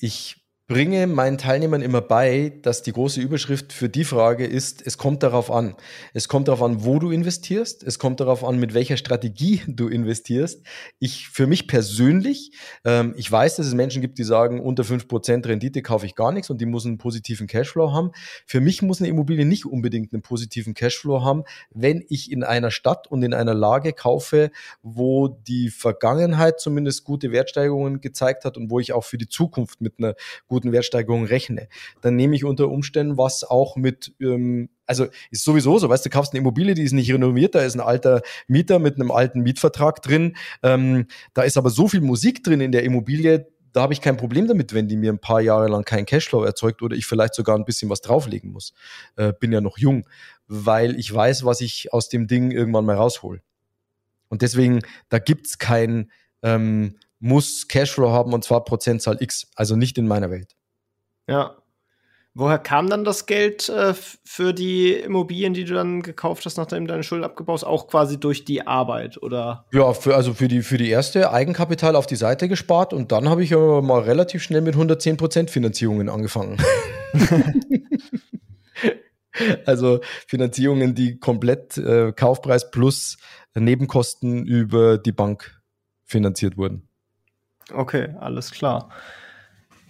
[0.00, 4.98] ich bringe meinen Teilnehmern immer bei, dass die große Überschrift für die Frage ist, es
[4.98, 5.76] kommt darauf an.
[6.12, 7.84] Es kommt darauf an, wo du investierst.
[7.84, 10.66] Es kommt darauf an, mit welcher Strategie du investierst.
[10.98, 12.50] Ich, für mich persönlich,
[12.84, 16.16] ähm, ich weiß, dass es Menschen gibt, die sagen, unter fünf Prozent Rendite kaufe ich
[16.16, 18.10] gar nichts und die muss einen positiven Cashflow haben.
[18.44, 22.72] Für mich muss eine Immobilie nicht unbedingt einen positiven Cashflow haben, wenn ich in einer
[22.72, 24.50] Stadt und in einer Lage kaufe,
[24.82, 29.80] wo die Vergangenheit zumindest gute Wertsteigerungen gezeigt hat und wo ich auch für die Zukunft
[29.80, 30.16] mit einer
[30.48, 31.68] guten guten Wertsteigerung rechne,
[32.00, 36.10] dann nehme ich unter Umständen was auch mit, ähm, also ist sowieso so, weißt du,
[36.10, 39.42] kaufst eine Immobilie, die ist nicht renoviert, da ist ein alter Mieter mit einem alten
[39.42, 43.92] Mietvertrag drin, ähm, da ist aber so viel Musik drin in der Immobilie, da habe
[43.92, 46.96] ich kein Problem damit, wenn die mir ein paar Jahre lang keinen Cashflow erzeugt oder
[46.96, 48.72] ich vielleicht sogar ein bisschen was drauflegen muss.
[49.16, 50.08] Äh, bin ja noch jung,
[50.46, 53.42] weil ich weiß, was ich aus dem Ding irgendwann mal raushol.
[54.28, 56.10] Und deswegen, da gibt's kein,
[56.42, 60.56] ähm, muss Cashflow haben und zwar Prozentzahl X, also nicht in meiner Welt.
[61.28, 61.56] Ja.
[62.38, 66.84] Woher kam dann das Geld äh, für die Immobilien, die du dann gekauft hast, nachdem
[66.84, 67.64] du deine Schulden abgebaut hast?
[67.64, 69.64] Auch quasi durch die Arbeit, oder?
[69.72, 73.30] Ja, für, also für die, für die erste Eigenkapital auf die Seite gespart und dann
[73.30, 76.58] habe ich aber mal relativ schnell mit 110% Finanzierungen angefangen.
[79.64, 83.16] also Finanzierungen, die komplett äh, Kaufpreis plus
[83.54, 85.58] Nebenkosten über die Bank
[86.04, 86.86] finanziert wurden.
[87.72, 88.88] Okay, alles klar.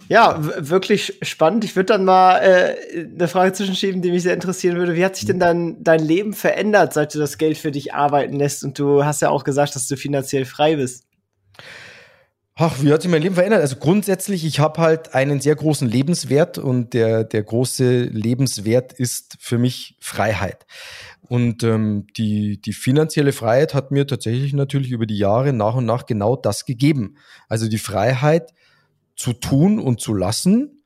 [0.09, 1.65] Ja, wirklich spannend.
[1.65, 4.95] Ich würde dann mal äh, eine Frage zwischenschieben, die mich sehr interessieren würde.
[4.95, 8.37] Wie hat sich denn dein, dein Leben verändert, seit du das Geld für dich arbeiten
[8.37, 8.63] lässt?
[8.63, 11.03] Und du hast ja auch gesagt, dass du finanziell frei bist.
[12.59, 13.61] Ach, wie hat sich mein Leben verändert?
[13.61, 19.37] Also grundsätzlich, ich habe halt einen sehr großen Lebenswert und der, der große Lebenswert ist
[19.39, 20.65] für mich Freiheit.
[21.29, 25.85] Und ähm, die, die finanzielle Freiheit hat mir tatsächlich natürlich über die Jahre nach und
[25.85, 27.17] nach genau das gegeben.
[27.49, 28.53] Also die Freiheit
[29.15, 30.76] zu tun und zu lassen,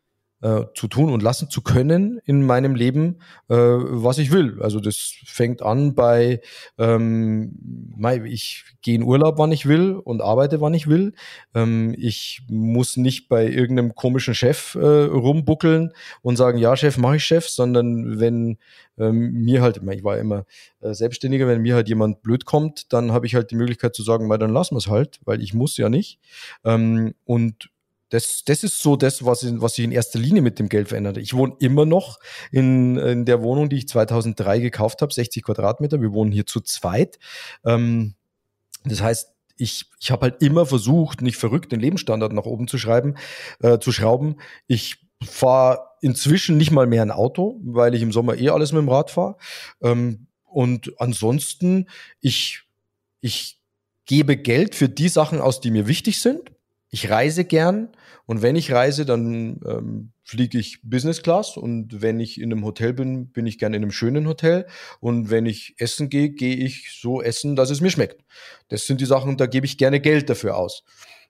[0.42, 4.62] äh, zu tun und lassen zu können in meinem Leben, äh, was ich will.
[4.62, 6.42] Also das fängt an bei,
[6.78, 7.56] ähm,
[8.26, 11.14] ich gehe in Urlaub, wann ich will und arbeite, wann ich will.
[11.54, 17.18] Ähm, ich muss nicht bei irgendeinem komischen Chef äh, rumbuckeln und sagen, ja Chef, mache
[17.18, 18.58] ich Chef, sondern wenn
[18.98, 20.46] ähm, mir halt, ich war immer
[20.82, 24.04] äh, Selbstständiger, wenn mir halt jemand blöd kommt, dann habe ich halt die Möglichkeit zu
[24.04, 26.20] sagen, dann lassen wir es halt, weil ich muss ja nicht.
[26.64, 27.70] Ähm, und
[28.12, 30.90] das, das ist so das, was, in, was sich in erster Linie mit dem Geld
[30.90, 31.18] verändert.
[31.18, 32.20] Ich wohne immer noch
[32.52, 36.02] in, in der Wohnung, die ich 2003 gekauft habe, 60 Quadratmeter.
[36.02, 37.20] Wir wohnen hier zu zweit.
[37.66, 38.16] Ähm,
[38.84, 42.78] das heißt, ich, ich habe halt immer versucht, nicht verrückt den Lebensstandard nach oben zu
[42.78, 43.16] schreiben,
[43.62, 44.36] äh, zu schrauben.
[44.68, 48.82] Ich fahre inzwischen nicht mal mehr ein Auto, weil ich im Sommer eh alles mit
[48.82, 49.38] dem Rad fahre.
[49.82, 51.88] Ähm, und ansonsten,
[52.20, 52.64] ich,
[53.22, 53.62] ich
[54.06, 56.52] gebe Geld für die Sachen aus, die mir wichtig sind
[56.92, 57.90] ich reise gern
[58.26, 62.66] und wenn ich reise, dann ähm, fliege ich Business Class und wenn ich in einem
[62.66, 64.68] Hotel bin, bin ich gern in einem schönen Hotel
[65.00, 68.24] und wenn ich essen gehe, gehe ich so essen, dass es mir schmeckt.
[68.68, 70.84] Das sind die Sachen, da gebe ich gerne Geld dafür aus.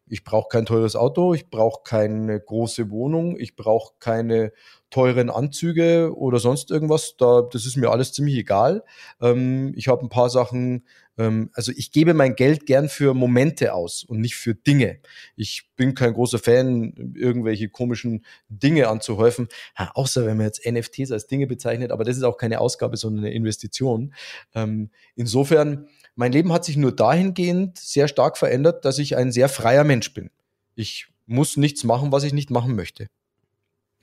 [0.07, 4.51] Ich brauche kein teures Auto, ich brauche keine große Wohnung, ich brauche keine
[4.89, 7.15] teuren Anzüge oder sonst irgendwas.
[7.17, 8.83] Da, das ist mir alles ziemlich egal.
[9.21, 10.85] Ähm, ich habe ein paar Sachen,
[11.17, 14.99] also ich gebe mein Geld gern für Momente aus und nicht für Dinge.
[15.35, 19.47] Ich bin kein großer Fan, irgendwelche komischen Dinge anzuhäufen,
[19.77, 22.97] ja, außer wenn man jetzt NFTs als Dinge bezeichnet, aber das ist auch keine Ausgabe,
[22.97, 24.13] sondern eine Investition.
[24.55, 29.49] Ähm, insofern, mein Leben hat sich nur dahingehend sehr stark verändert, dass ich ein sehr
[29.49, 30.31] freier Mensch bin.
[30.75, 33.07] Ich muss nichts machen, was ich nicht machen möchte.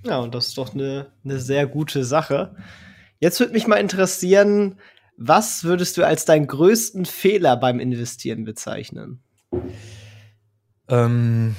[0.04, 2.54] Ja, und das ist doch eine, eine sehr gute Sache.
[3.20, 4.78] Jetzt würde mich mal interessieren,
[5.18, 9.20] was würdest du als deinen größten Fehler beim Investieren bezeichnen?
[10.88, 11.56] Ähm,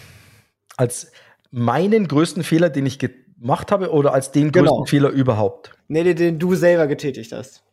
[0.77, 1.11] als
[1.51, 4.85] meinen größten Fehler, den ich gemacht habe, oder als den größten genau.
[4.85, 5.71] Fehler überhaupt?
[5.89, 7.63] Nee, den, den du selber getätigt hast.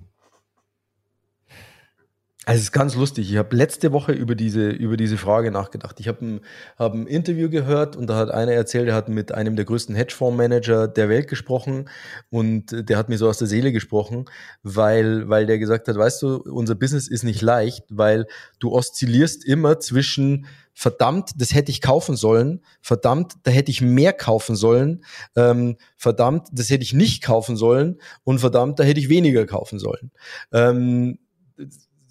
[2.48, 3.28] Also es ist ganz lustig.
[3.28, 5.98] Ich habe letzte Woche über diese, über diese Frage nachgedacht.
[5.98, 6.40] Ich habe ein,
[6.78, 9.96] hab ein Interview gehört und da hat einer erzählt, er hat mit einem der größten
[9.96, 11.88] Hedgefondsmanager der Welt gesprochen
[12.30, 14.26] und der hat mir so aus der Seele gesprochen,
[14.62, 18.28] weil, weil der gesagt hat, weißt du, unser Business ist nicht leicht, weil
[18.60, 24.12] du oszillierst immer zwischen verdammt, das hätte ich kaufen sollen, verdammt, da hätte ich mehr
[24.12, 29.08] kaufen sollen, ähm, verdammt, das hätte ich nicht kaufen sollen und verdammt, da hätte ich
[29.08, 30.12] weniger kaufen sollen.
[30.52, 31.18] Ähm,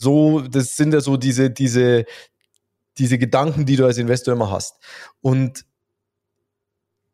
[0.05, 2.05] so, das sind ja so diese, diese,
[2.97, 4.75] diese Gedanken, die du als Investor immer hast.
[5.21, 5.65] Und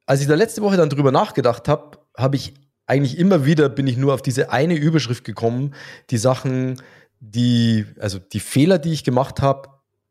[0.06, 2.54] als ich da letzte Woche dann drüber nachgedacht habe, habe ich
[2.86, 5.74] eigentlich immer wieder bin ich nur auf diese eine Überschrift gekommen,
[6.10, 6.82] die Sachen,
[7.22, 9.70] die, also die Fehler, die ich gemacht habe,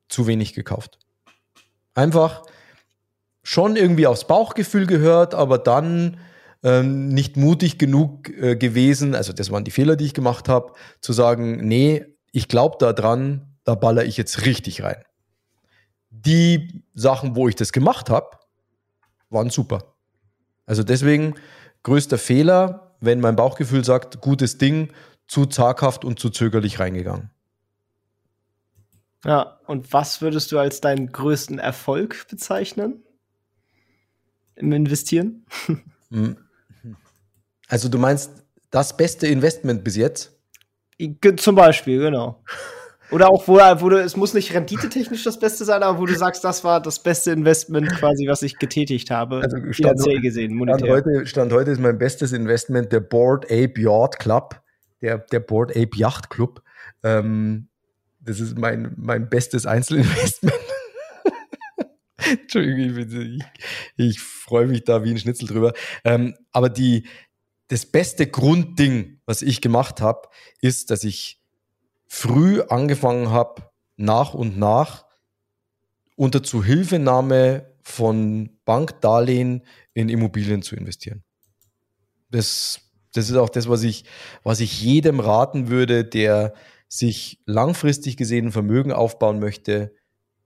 [0.09, 0.99] zu wenig gekauft.
[1.95, 2.43] Einfach
[3.43, 6.17] schon irgendwie aufs Bauchgefühl gehört, aber dann
[6.63, 10.73] ähm, nicht mutig genug äh, gewesen, also das waren die Fehler, die ich gemacht habe,
[11.03, 15.03] zu sagen, nee, ich glaube daran, da baller ich jetzt richtig rein.
[16.11, 18.39] Die Sachen, wo ich das gemacht habe,
[19.29, 19.95] waren super.
[20.67, 21.35] Also deswegen
[21.83, 24.93] größter Fehler, wenn mein Bauchgefühl sagt, gutes Ding,
[25.27, 27.31] zu zaghaft und zu zögerlich reingegangen.
[29.25, 33.05] Ja, und was würdest du als deinen größten Erfolg bezeichnen?
[34.55, 35.47] Im Investieren?
[36.13, 36.37] Hm.
[37.69, 38.33] Also du meinst
[38.73, 40.40] das beste Investment bis jetzt?
[41.37, 42.43] Zum Beispiel, genau.
[43.11, 46.15] Oder auch, wo, wo du, es muss nicht renditetechnisch das Beste sein, aber wo du
[46.19, 49.41] sagst, das war das beste Investment quasi, was ich getätigt habe.
[49.43, 50.87] Also finanziell gesehen, monetär.
[50.87, 54.61] Stand heute, Stand heute ist mein bestes Investment der Board Ape Yacht Club,
[55.03, 56.63] der, der Board Ape Yacht Club.
[57.03, 57.69] Ähm,
[58.21, 60.55] das ist mein, mein bestes Einzelinvestment.
[62.31, 63.43] Entschuldigung, ich, ich,
[63.97, 65.73] ich freue mich da wie ein Schnitzel drüber.
[66.05, 67.07] Ähm, aber die,
[67.71, 70.29] das beste Grundding, was ich gemacht habe,
[70.61, 71.41] ist, dass ich
[72.09, 75.07] früh angefangen habe, nach und nach
[76.17, 79.63] unter Zuhilfenahme von Bankdarlehen
[79.95, 81.23] in Immobilien zu investieren.
[82.31, 82.81] Das,
[83.13, 84.05] das ist auch das, was ich,
[84.43, 86.55] was ich jedem raten würde, der
[86.89, 89.95] sich langfristig gesehen Vermögen aufbauen möchte,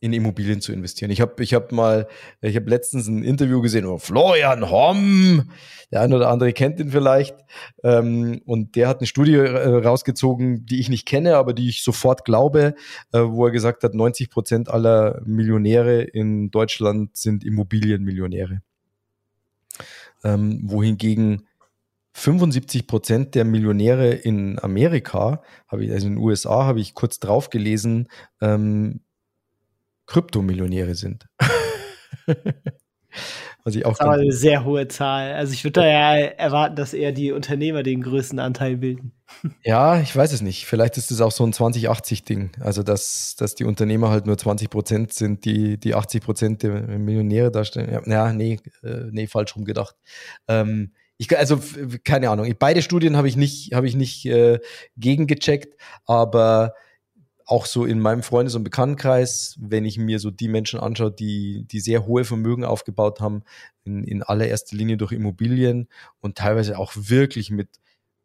[0.05, 1.11] in Immobilien zu investieren.
[1.11, 2.07] Ich habe ich hab mal,
[2.43, 5.51] ich habe letztens ein Interview gesehen von Florian Homm,
[5.91, 7.35] der eine oder andere kennt ihn vielleicht,
[7.83, 11.83] ähm, und der hat eine Studie äh, rausgezogen, die ich nicht kenne, aber die ich
[11.83, 12.75] sofort glaube,
[13.13, 18.61] äh, wo er gesagt hat, 90 Prozent aller Millionäre in Deutschland sind Immobilienmillionäre.
[20.23, 21.47] Ähm, wohingegen
[22.13, 28.09] 75 Prozent der Millionäre in Amerika, also in den USA, habe ich kurz drauf gelesen,
[28.43, 29.01] ähm,
[30.07, 31.27] Kryptomillionäre sind.
[33.65, 35.33] Was ich auch das ist aber eine sehr hohe Zahl.
[35.33, 39.13] Also ich würde da ja erwarten, dass eher die Unternehmer den größten Anteil bilden.
[39.65, 40.67] Ja, ich weiß es nicht.
[40.67, 42.53] Vielleicht ist es auch so ein 20-80-Ding.
[42.61, 46.83] Also dass, dass die Unternehmer halt nur 20 Prozent sind, die, die 80 Prozent der
[46.99, 47.91] Millionäre darstellen.
[47.91, 49.97] Ja, ja nee, äh, nee, falsch rum gedacht.
[50.47, 51.59] Ähm, ich, also
[52.05, 52.53] keine Ahnung.
[52.59, 54.61] Beide Studien habe ich nicht, habe ich nicht äh,
[54.97, 56.75] gegengecheckt, aber
[57.47, 61.67] auch so in meinem Freundes- und Bekanntenkreis, wenn ich mir so die Menschen anschaue, die,
[61.71, 63.43] die sehr hohe Vermögen aufgebaut haben,
[63.85, 65.89] in, in allererster Linie durch Immobilien
[66.21, 67.69] und teilweise auch wirklich mit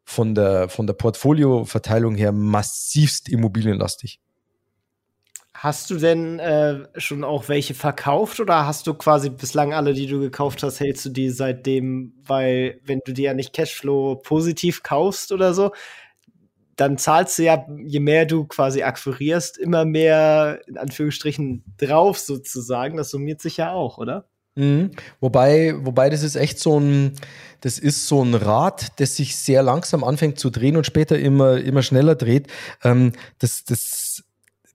[0.04, 4.20] von der, von der Portfolioverteilung her massivst immobilienlastig.
[5.52, 10.06] Hast du denn äh, schon auch welche verkauft oder hast du quasi bislang alle, die
[10.06, 14.82] du gekauft hast, hältst du die seitdem, weil wenn du die ja nicht Cashflow positiv
[14.82, 15.72] kaufst oder so,
[16.80, 22.96] dann zahlst du ja, je mehr du quasi akquirierst, immer mehr in Anführungsstrichen drauf sozusagen.
[22.96, 24.30] Das summiert sich ja auch, oder?
[24.54, 24.92] Mhm.
[25.20, 27.16] Wobei, wobei das ist echt so ein,
[27.60, 31.58] das ist so ein Rad, das sich sehr langsam anfängt zu drehen und später immer,
[31.58, 32.46] immer schneller dreht.
[32.82, 34.24] Ähm, das, das,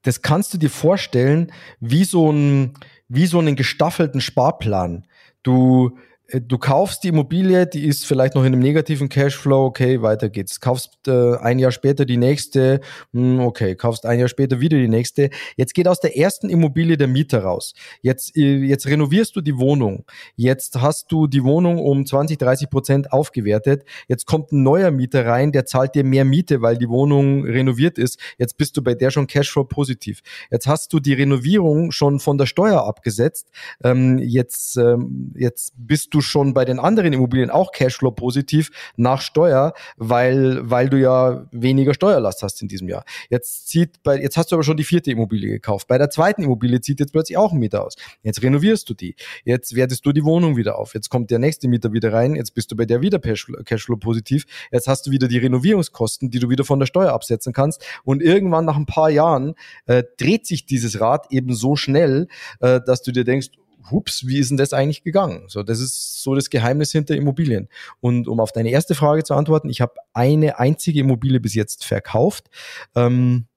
[0.04, 2.76] das kannst du dir vorstellen wie so ein,
[3.08, 5.08] wie so einen gestaffelten Sparplan.
[5.42, 5.98] Du,
[6.32, 10.60] du kaufst die Immobilie, die ist vielleicht noch in einem negativen Cashflow, okay, weiter geht's.
[10.60, 12.82] Kaufst äh, ein Jahr später die nächste,
[13.14, 15.30] hm, okay, kaufst ein Jahr später wieder die nächste.
[15.56, 17.74] Jetzt geht aus der ersten Immobilie der Mieter raus.
[18.02, 20.06] Jetzt, äh, jetzt renovierst du die Wohnung.
[20.36, 23.84] Jetzt hast du die Wohnung um 20, 30 Prozent aufgewertet.
[24.08, 27.98] Jetzt kommt ein neuer Mieter rein, der zahlt dir mehr Miete, weil die Wohnung renoviert
[27.98, 28.20] ist.
[28.38, 30.22] Jetzt bist du bei der schon Cashflow positiv.
[30.50, 33.50] Jetzt hast du die Renovierung schon von der Steuer abgesetzt.
[33.84, 38.72] Ähm, jetzt, ähm, jetzt bist du du schon bei den anderen Immobilien auch Cashflow positiv
[38.96, 43.04] nach Steuer, weil, weil du ja weniger Steuerlast hast in diesem Jahr.
[43.30, 45.88] Jetzt zieht bei, jetzt hast du aber schon die vierte Immobilie gekauft.
[45.88, 47.96] Bei der zweiten Immobilie zieht jetzt plötzlich auch ein Mieter aus.
[48.24, 49.16] Jetzt renovierst du die.
[49.44, 50.94] Jetzt wertest du die Wohnung wieder auf.
[50.94, 52.36] Jetzt kommt der nächste Mieter wieder rein.
[52.36, 54.46] Jetzt bist du bei der wieder Cashflow positiv.
[54.72, 57.86] Jetzt hast du wieder die Renovierungskosten, die du wieder von der Steuer absetzen kannst.
[58.04, 59.56] Und irgendwann nach ein paar Jahren
[59.86, 62.28] äh, dreht sich dieses Rad eben so schnell,
[62.60, 63.50] äh, dass du dir denkst,
[63.92, 65.46] hups, wie ist denn das eigentlich gegangen?
[65.48, 67.70] So, das ist so das Geheimnis hinter Immobilien.
[68.00, 71.86] Und um auf deine erste Frage zu antworten, ich habe eine einzige Immobilie bis jetzt
[71.86, 72.50] verkauft.
[72.96, 73.48] Ähm,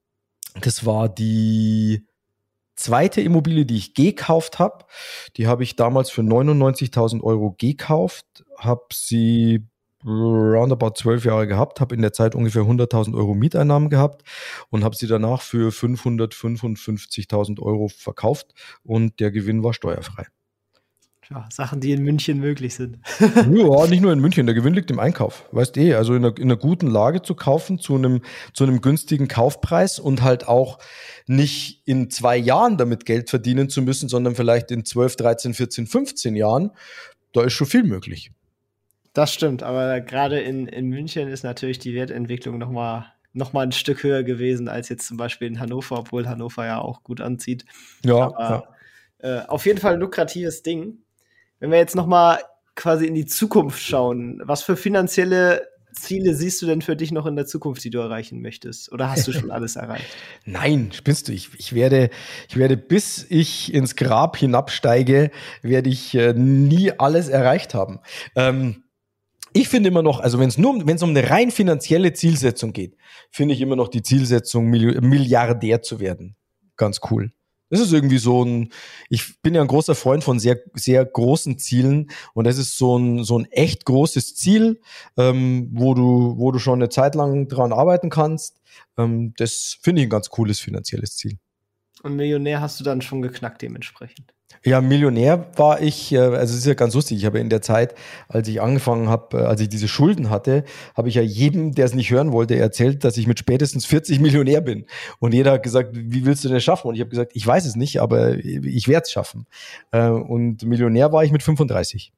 [0.60, 2.06] das war die
[2.76, 4.84] zweite Immobilie, die ich gekauft habe.
[5.36, 9.66] Die habe ich damals für 99.000 Euro gekauft, habe sie
[10.04, 14.22] roundabout zwölf Jahre gehabt, habe in der Zeit ungefähr 100.000 Euro Mieteinnahmen gehabt
[14.70, 20.26] und habe sie danach für 555.000 Euro verkauft und der Gewinn war steuerfrei.
[21.30, 23.00] Ja, Sachen, die in München möglich sind.
[23.20, 25.44] ja, nicht nur in München, der Gewinn liegt im Einkauf.
[25.52, 28.22] Weißt eh, also in einer, in einer guten Lage zu kaufen, zu einem,
[28.54, 30.78] zu einem günstigen Kaufpreis und halt auch
[31.26, 35.86] nicht in zwei Jahren damit Geld verdienen zu müssen, sondern vielleicht in 12, 13, 14,
[35.86, 36.70] 15 Jahren,
[37.34, 38.32] da ist schon viel möglich.
[39.12, 43.62] Das stimmt, aber gerade in, in München ist natürlich die Wertentwicklung noch mal, noch mal
[43.62, 47.20] ein Stück höher gewesen als jetzt zum Beispiel in Hannover, obwohl Hannover ja auch gut
[47.20, 47.64] anzieht.
[48.04, 48.34] Ja.
[48.34, 48.68] Aber,
[49.22, 49.40] ja.
[49.40, 50.98] Äh, auf jeden Fall ein lukratives Ding.
[51.58, 52.38] Wenn wir jetzt noch mal
[52.76, 57.26] quasi in die Zukunft schauen, was für finanzielle Ziele siehst du denn für dich noch
[57.26, 58.92] in der Zukunft, die du erreichen möchtest?
[58.92, 60.06] Oder hast du schon alles erreicht?
[60.44, 61.32] Nein, spinnst du.
[61.32, 62.10] Ich, ich, werde,
[62.48, 65.30] ich werde, bis ich ins Grab hinabsteige,
[65.62, 68.00] werde ich äh, nie alles erreicht haben.
[68.36, 68.84] Ähm,
[69.52, 72.72] ich finde immer noch, also wenn es nur wenn es um eine rein finanzielle Zielsetzung
[72.72, 72.96] geht,
[73.30, 76.36] finde ich immer noch die Zielsetzung, Milliardär zu werden.
[76.76, 77.32] Ganz cool.
[77.70, 78.70] Das ist irgendwie so ein,
[79.10, 82.96] ich bin ja ein großer Freund von sehr, sehr großen Zielen und das ist so
[82.96, 84.80] ein, so ein echt großes Ziel,
[85.18, 88.60] ähm, wo du, wo du schon eine Zeit lang dran arbeiten kannst.
[88.96, 91.38] Ähm, das finde ich ein ganz cooles finanzielles Ziel.
[92.02, 94.32] Und Millionär hast du dann schon geknackt dementsprechend.
[94.64, 97.62] Ja, Millionär war ich, äh, also es ist ja ganz lustig, ich habe in der
[97.62, 97.94] Zeit,
[98.28, 100.64] als ich angefangen habe, äh, als ich diese Schulden hatte,
[100.96, 104.20] habe ich ja jedem, der es nicht hören wollte, erzählt, dass ich mit spätestens 40
[104.20, 104.86] Millionär bin.
[105.20, 106.88] Und jeder hat gesagt, wie willst du denn das schaffen?
[106.88, 109.46] Und ich habe gesagt, ich weiß es nicht, aber ich werde es schaffen.
[109.92, 112.12] Äh, und Millionär war ich mit 35.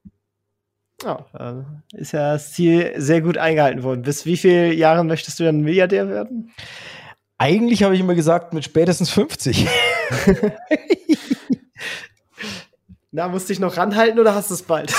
[1.03, 4.03] Ja, ist ja das Ziel sehr gut eingehalten worden.
[4.03, 6.53] Bis wie viele Jahren möchtest du dann Milliardär werden?
[7.39, 9.67] Eigentlich habe ich immer gesagt, mit spätestens 50.
[13.13, 14.95] Na, musst du dich noch ranhalten oder hast du es bald?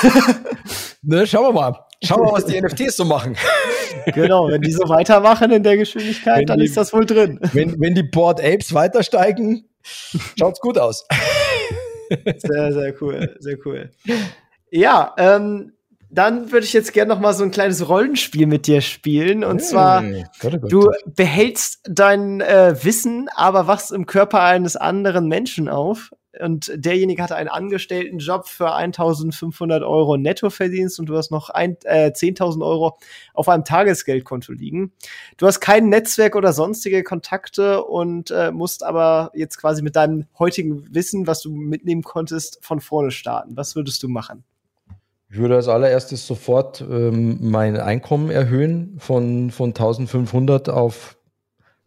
[1.01, 1.85] ne, schauen wir mal.
[2.03, 3.37] Schauen wir mal, was die NFTs so machen.
[4.13, 7.39] genau, wenn die so weitermachen in der Geschwindigkeit, wenn dann die, ist das wohl drin.
[7.53, 9.69] Wenn, wenn die Board Apes weiter steigen,
[10.37, 11.05] schaut's gut aus.
[12.37, 13.91] sehr, sehr cool, sehr cool.
[14.71, 15.71] Ja, ähm,
[16.09, 19.45] dann würde ich jetzt gerne noch mal so ein kleines Rollenspiel mit dir spielen.
[19.45, 20.03] Und hey, zwar,
[20.41, 20.71] Gott, Gott.
[20.71, 27.21] du behältst dein äh, Wissen, aber wachst im Körper eines anderen Menschen auf und derjenige
[27.21, 32.97] hatte einen Angestelltenjob für 1500 Euro Nettoverdienst und du hast noch äh, 10.000 Euro
[33.33, 34.93] auf einem Tagesgeldkonto liegen.
[35.37, 40.25] Du hast kein Netzwerk oder sonstige Kontakte und äh, musst aber jetzt quasi mit deinem
[40.39, 43.57] heutigen Wissen, was du mitnehmen konntest, von vorne starten.
[43.57, 44.43] Was würdest du machen?
[45.29, 51.17] Ich würde als allererstes sofort ähm, mein Einkommen erhöhen von, von 1500 auf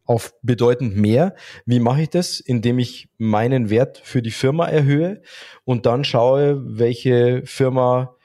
[0.04, 1.34] auf bedeutend mehr.
[1.66, 2.40] Wie mache ich das?
[2.40, 5.22] Indem ich meinen Wert für die Firma erhöhe
[5.64, 8.16] und dann schaue, welche Firma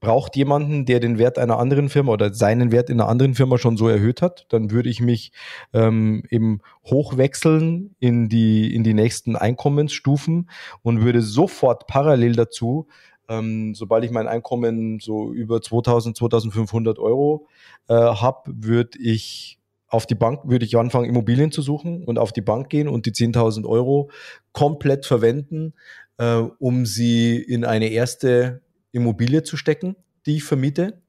[0.00, 3.56] braucht jemanden, der den Wert einer anderen Firma oder seinen Wert in einer anderen Firma
[3.56, 4.46] schon so erhöht hat.
[4.50, 5.32] Dann würde ich mich
[5.72, 10.50] ähm, eben hochwechseln in die, in die nächsten Einkommensstufen
[10.82, 12.86] und würde sofort parallel dazu
[13.28, 17.46] ähm, sobald ich mein Einkommen so über 2000, 2500 Euro
[17.88, 19.58] äh, habe, würde ich
[19.94, 23.06] auf die Bank, würde ich anfangen, Immobilien zu suchen und auf die Bank gehen und
[23.06, 24.10] die 10.000 Euro
[24.52, 25.74] komplett verwenden,
[26.18, 31.02] äh, um sie in eine erste Immobilie zu stecken, die ich vermiete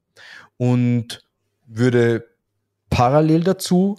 [0.57, 1.23] und
[1.65, 2.25] würde
[2.89, 3.97] parallel dazu,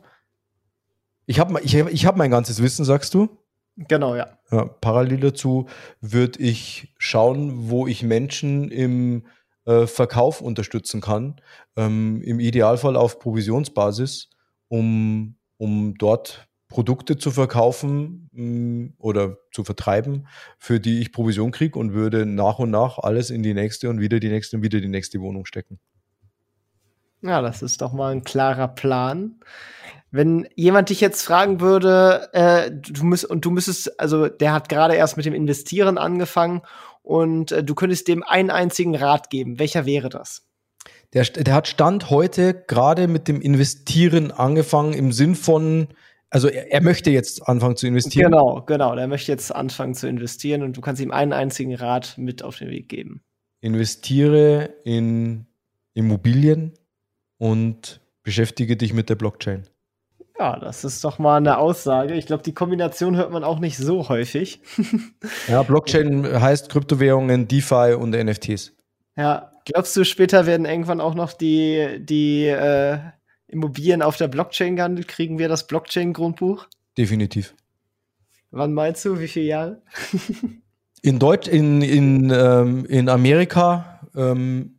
[1.27, 3.29] ich habe ich hab, ich hab mein ganzes Wissen, sagst du?
[3.77, 4.39] Genau, ja.
[4.51, 5.67] ja parallel dazu
[6.01, 9.27] würde ich schauen, wo ich Menschen im
[9.67, 11.41] äh, Verkauf unterstützen kann,
[11.77, 14.31] ähm, im Idealfall auf Provisionsbasis,
[14.69, 20.27] um, um dort Produkte zu verkaufen mm, oder zu vertreiben,
[20.59, 24.01] für die ich Provision kriege und würde nach und nach alles in die nächste und
[24.01, 25.79] wieder die nächste und wieder die nächste Wohnung stecken.
[27.23, 29.41] Ja, das ist doch mal ein klarer Plan.
[30.11, 34.69] Wenn jemand dich jetzt fragen würde, äh, du müsst, und du müsstest, also der hat
[34.69, 36.63] gerade erst mit dem Investieren angefangen
[37.03, 40.46] und äh, du könntest dem einen einzigen Rat geben, welcher wäre das?
[41.13, 45.89] Der, der hat Stand heute gerade mit dem Investieren angefangen im Sinn von,
[46.31, 48.33] also er, er, möchte jetzt anfangen zu investieren.
[48.33, 48.95] Genau, genau.
[48.95, 52.59] Der möchte jetzt anfangen zu investieren und du kannst ihm einen einzigen Rat mit auf
[52.59, 53.23] den Weg geben.
[53.61, 55.47] Investiere in
[55.95, 56.75] Immobilien
[57.39, 59.65] und beschäftige dich mit der Blockchain.
[60.39, 62.15] Ja, das ist doch mal eine Aussage.
[62.15, 64.61] Ich glaube, die Kombination hört man auch nicht so häufig.
[65.49, 68.77] ja, Blockchain heißt Kryptowährungen, DeFi und NFTs.
[69.17, 72.99] Ja, glaubst du, später werden irgendwann auch noch die, die äh,
[73.49, 75.09] Immobilien auf der Blockchain gehandelt?
[75.09, 76.67] Kriegen wir das Blockchain-Grundbuch?
[76.97, 77.55] Definitiv.
[78.51, 79.21] Wann meinst du?
[79.21, 79.83] Wie viele Jahre?
[81.03, 84.76] in Deutsch, in, in, ähm, in Amerika, ähm,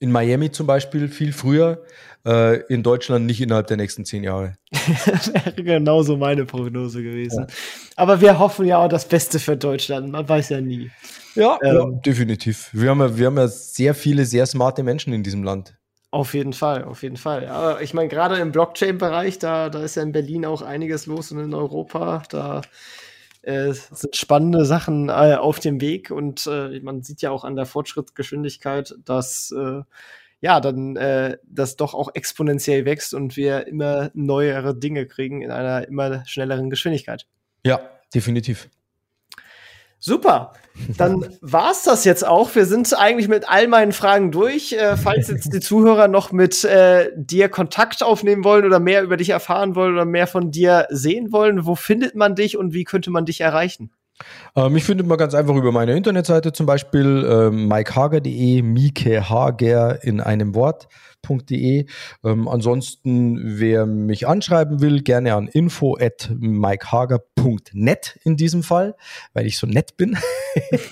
[0.00, 1.84] in Miami zum Beispiel, viel früher
[2.26, 4.54] äh, in Deutschland nicht innerhalb der nächsten zehn Jahre.
[4.72, 7.46] Wäre genauso meine Prognose gewesen.
[7.48, 7.54] Ja.
[7.96, 10.10] Aber wir hoffen ja auch das Beste für Deutschland.
[10.10, 10.90] Man weiß ja nie.
[11.34, 12.70] Ja, ähm, ja definitiv.
[12.72, 15.76] Wir haben, ja, wir haben ja sehr viele, sehr smarte Menschen in diesem Land.
[16.12, 17.46] Auf jeden Fall, auf jeden Fall.
[17.46, 21.30] Aber ich meine, gerade im Blockchain-Bereich, da, da ist ja in Berlin auch einiges los
[21.30, 22.62] und in Europa, da
[23.42, 27.56] äh, sind spannende Sachen äh, auf dem Weg und äh, man sieht ja auch an
[27.56, 29.82] der Fortschrittsgeschwindigkeit, dass äh,
[30.40, 35.50] ja, dann äh, das doch auch exponentiell wächst und wir immer neuere Dinge kriegen in
[35.50, 37.26] einer immer schnelleren Geschwindigkeit.
[37.64, 37.80] Ja,
[38.14, 38.68] definitiv.
[40.02, 40.54] Super.
[40.96, 42.54] Dann war's das jetzt auch.
[42.54, 44.72] Wir sind eigentlich mit all meinen Fragen durch.
[44.72, 49.18] Äh, falls jetzt die Zuhörer noch mit äh, dir Kontakt aufnehmen wollen oder mehr über
[49.18, 52.84] dich erfahren wollen oder mehr von dir sehen wollen, wo findet man dich und wie
[52.84, 53.92] könnte man dich erreichen?
[54.56, 60.02] Äh, mich findet man ganz einfach über meine Internetseite zum Beispiel äh, mikehager.de, Mike Hager
[60.02, 60.54] in einem
[61.28, 61.50] Wort.
[61.50, 68.96] Ähm, ansonsten, wer mich anschreiben will, gerne an info at mikehager.net in diesem Fall,
[69.32, 70.16] weil ich so nett bin.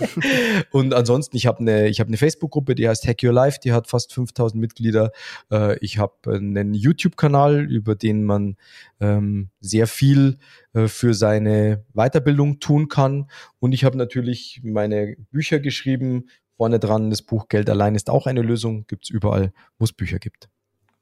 [0.71, 3.89] und ansonsten, ich habe eine hab ne Facebook-Gruppe, die heißt Hack Your Life, die hat
[3.89, 5.13] fast 5000 Mitglieder.
[5.51, 8.57] Äh, ich habe einen YouTube-Kanal, über den man
[9.01, 10.39] ähm, sehr viel
[10.75, 13.31] äh, für seine Weiterbildung tun kann.
[13.59, 16.29] Und ich habe natürlich meine Bücher geschrieben.
[16.59, 18.85] Vorne dran das Buch Geld allein ist auch eine Lösung.
[18.89, 20.49] Gibt es überall, wo es Bücher gibt.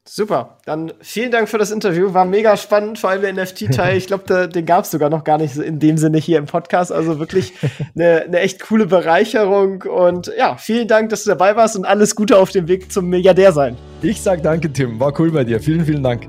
[0.08, 2.14] Super, dann vielen Dank für das Interview.
[2.14, 3.96] War mega spannend, vor allem der NFT-Teil.
[3.96, 6.92] Ich glaube, den gab es sogar noch gar nicht in dem Sinne hier im Podcast.
[6.92, 7.54] Also wirklich
[7.96, 9.82] eine, eine echt coole Bereicherung.
[9.82, 13.08] Und ja, vielen Dank, dass du dabei warst und alles Gute auf dem Weg zum
[13.08, 13.76] Milliardär sein.
[14.02, 15.00] Ich sag danke, Tim.
[15.00, 15.58] War cool bei dir.
[15.58, 16.28] Vielen, vielen Dank.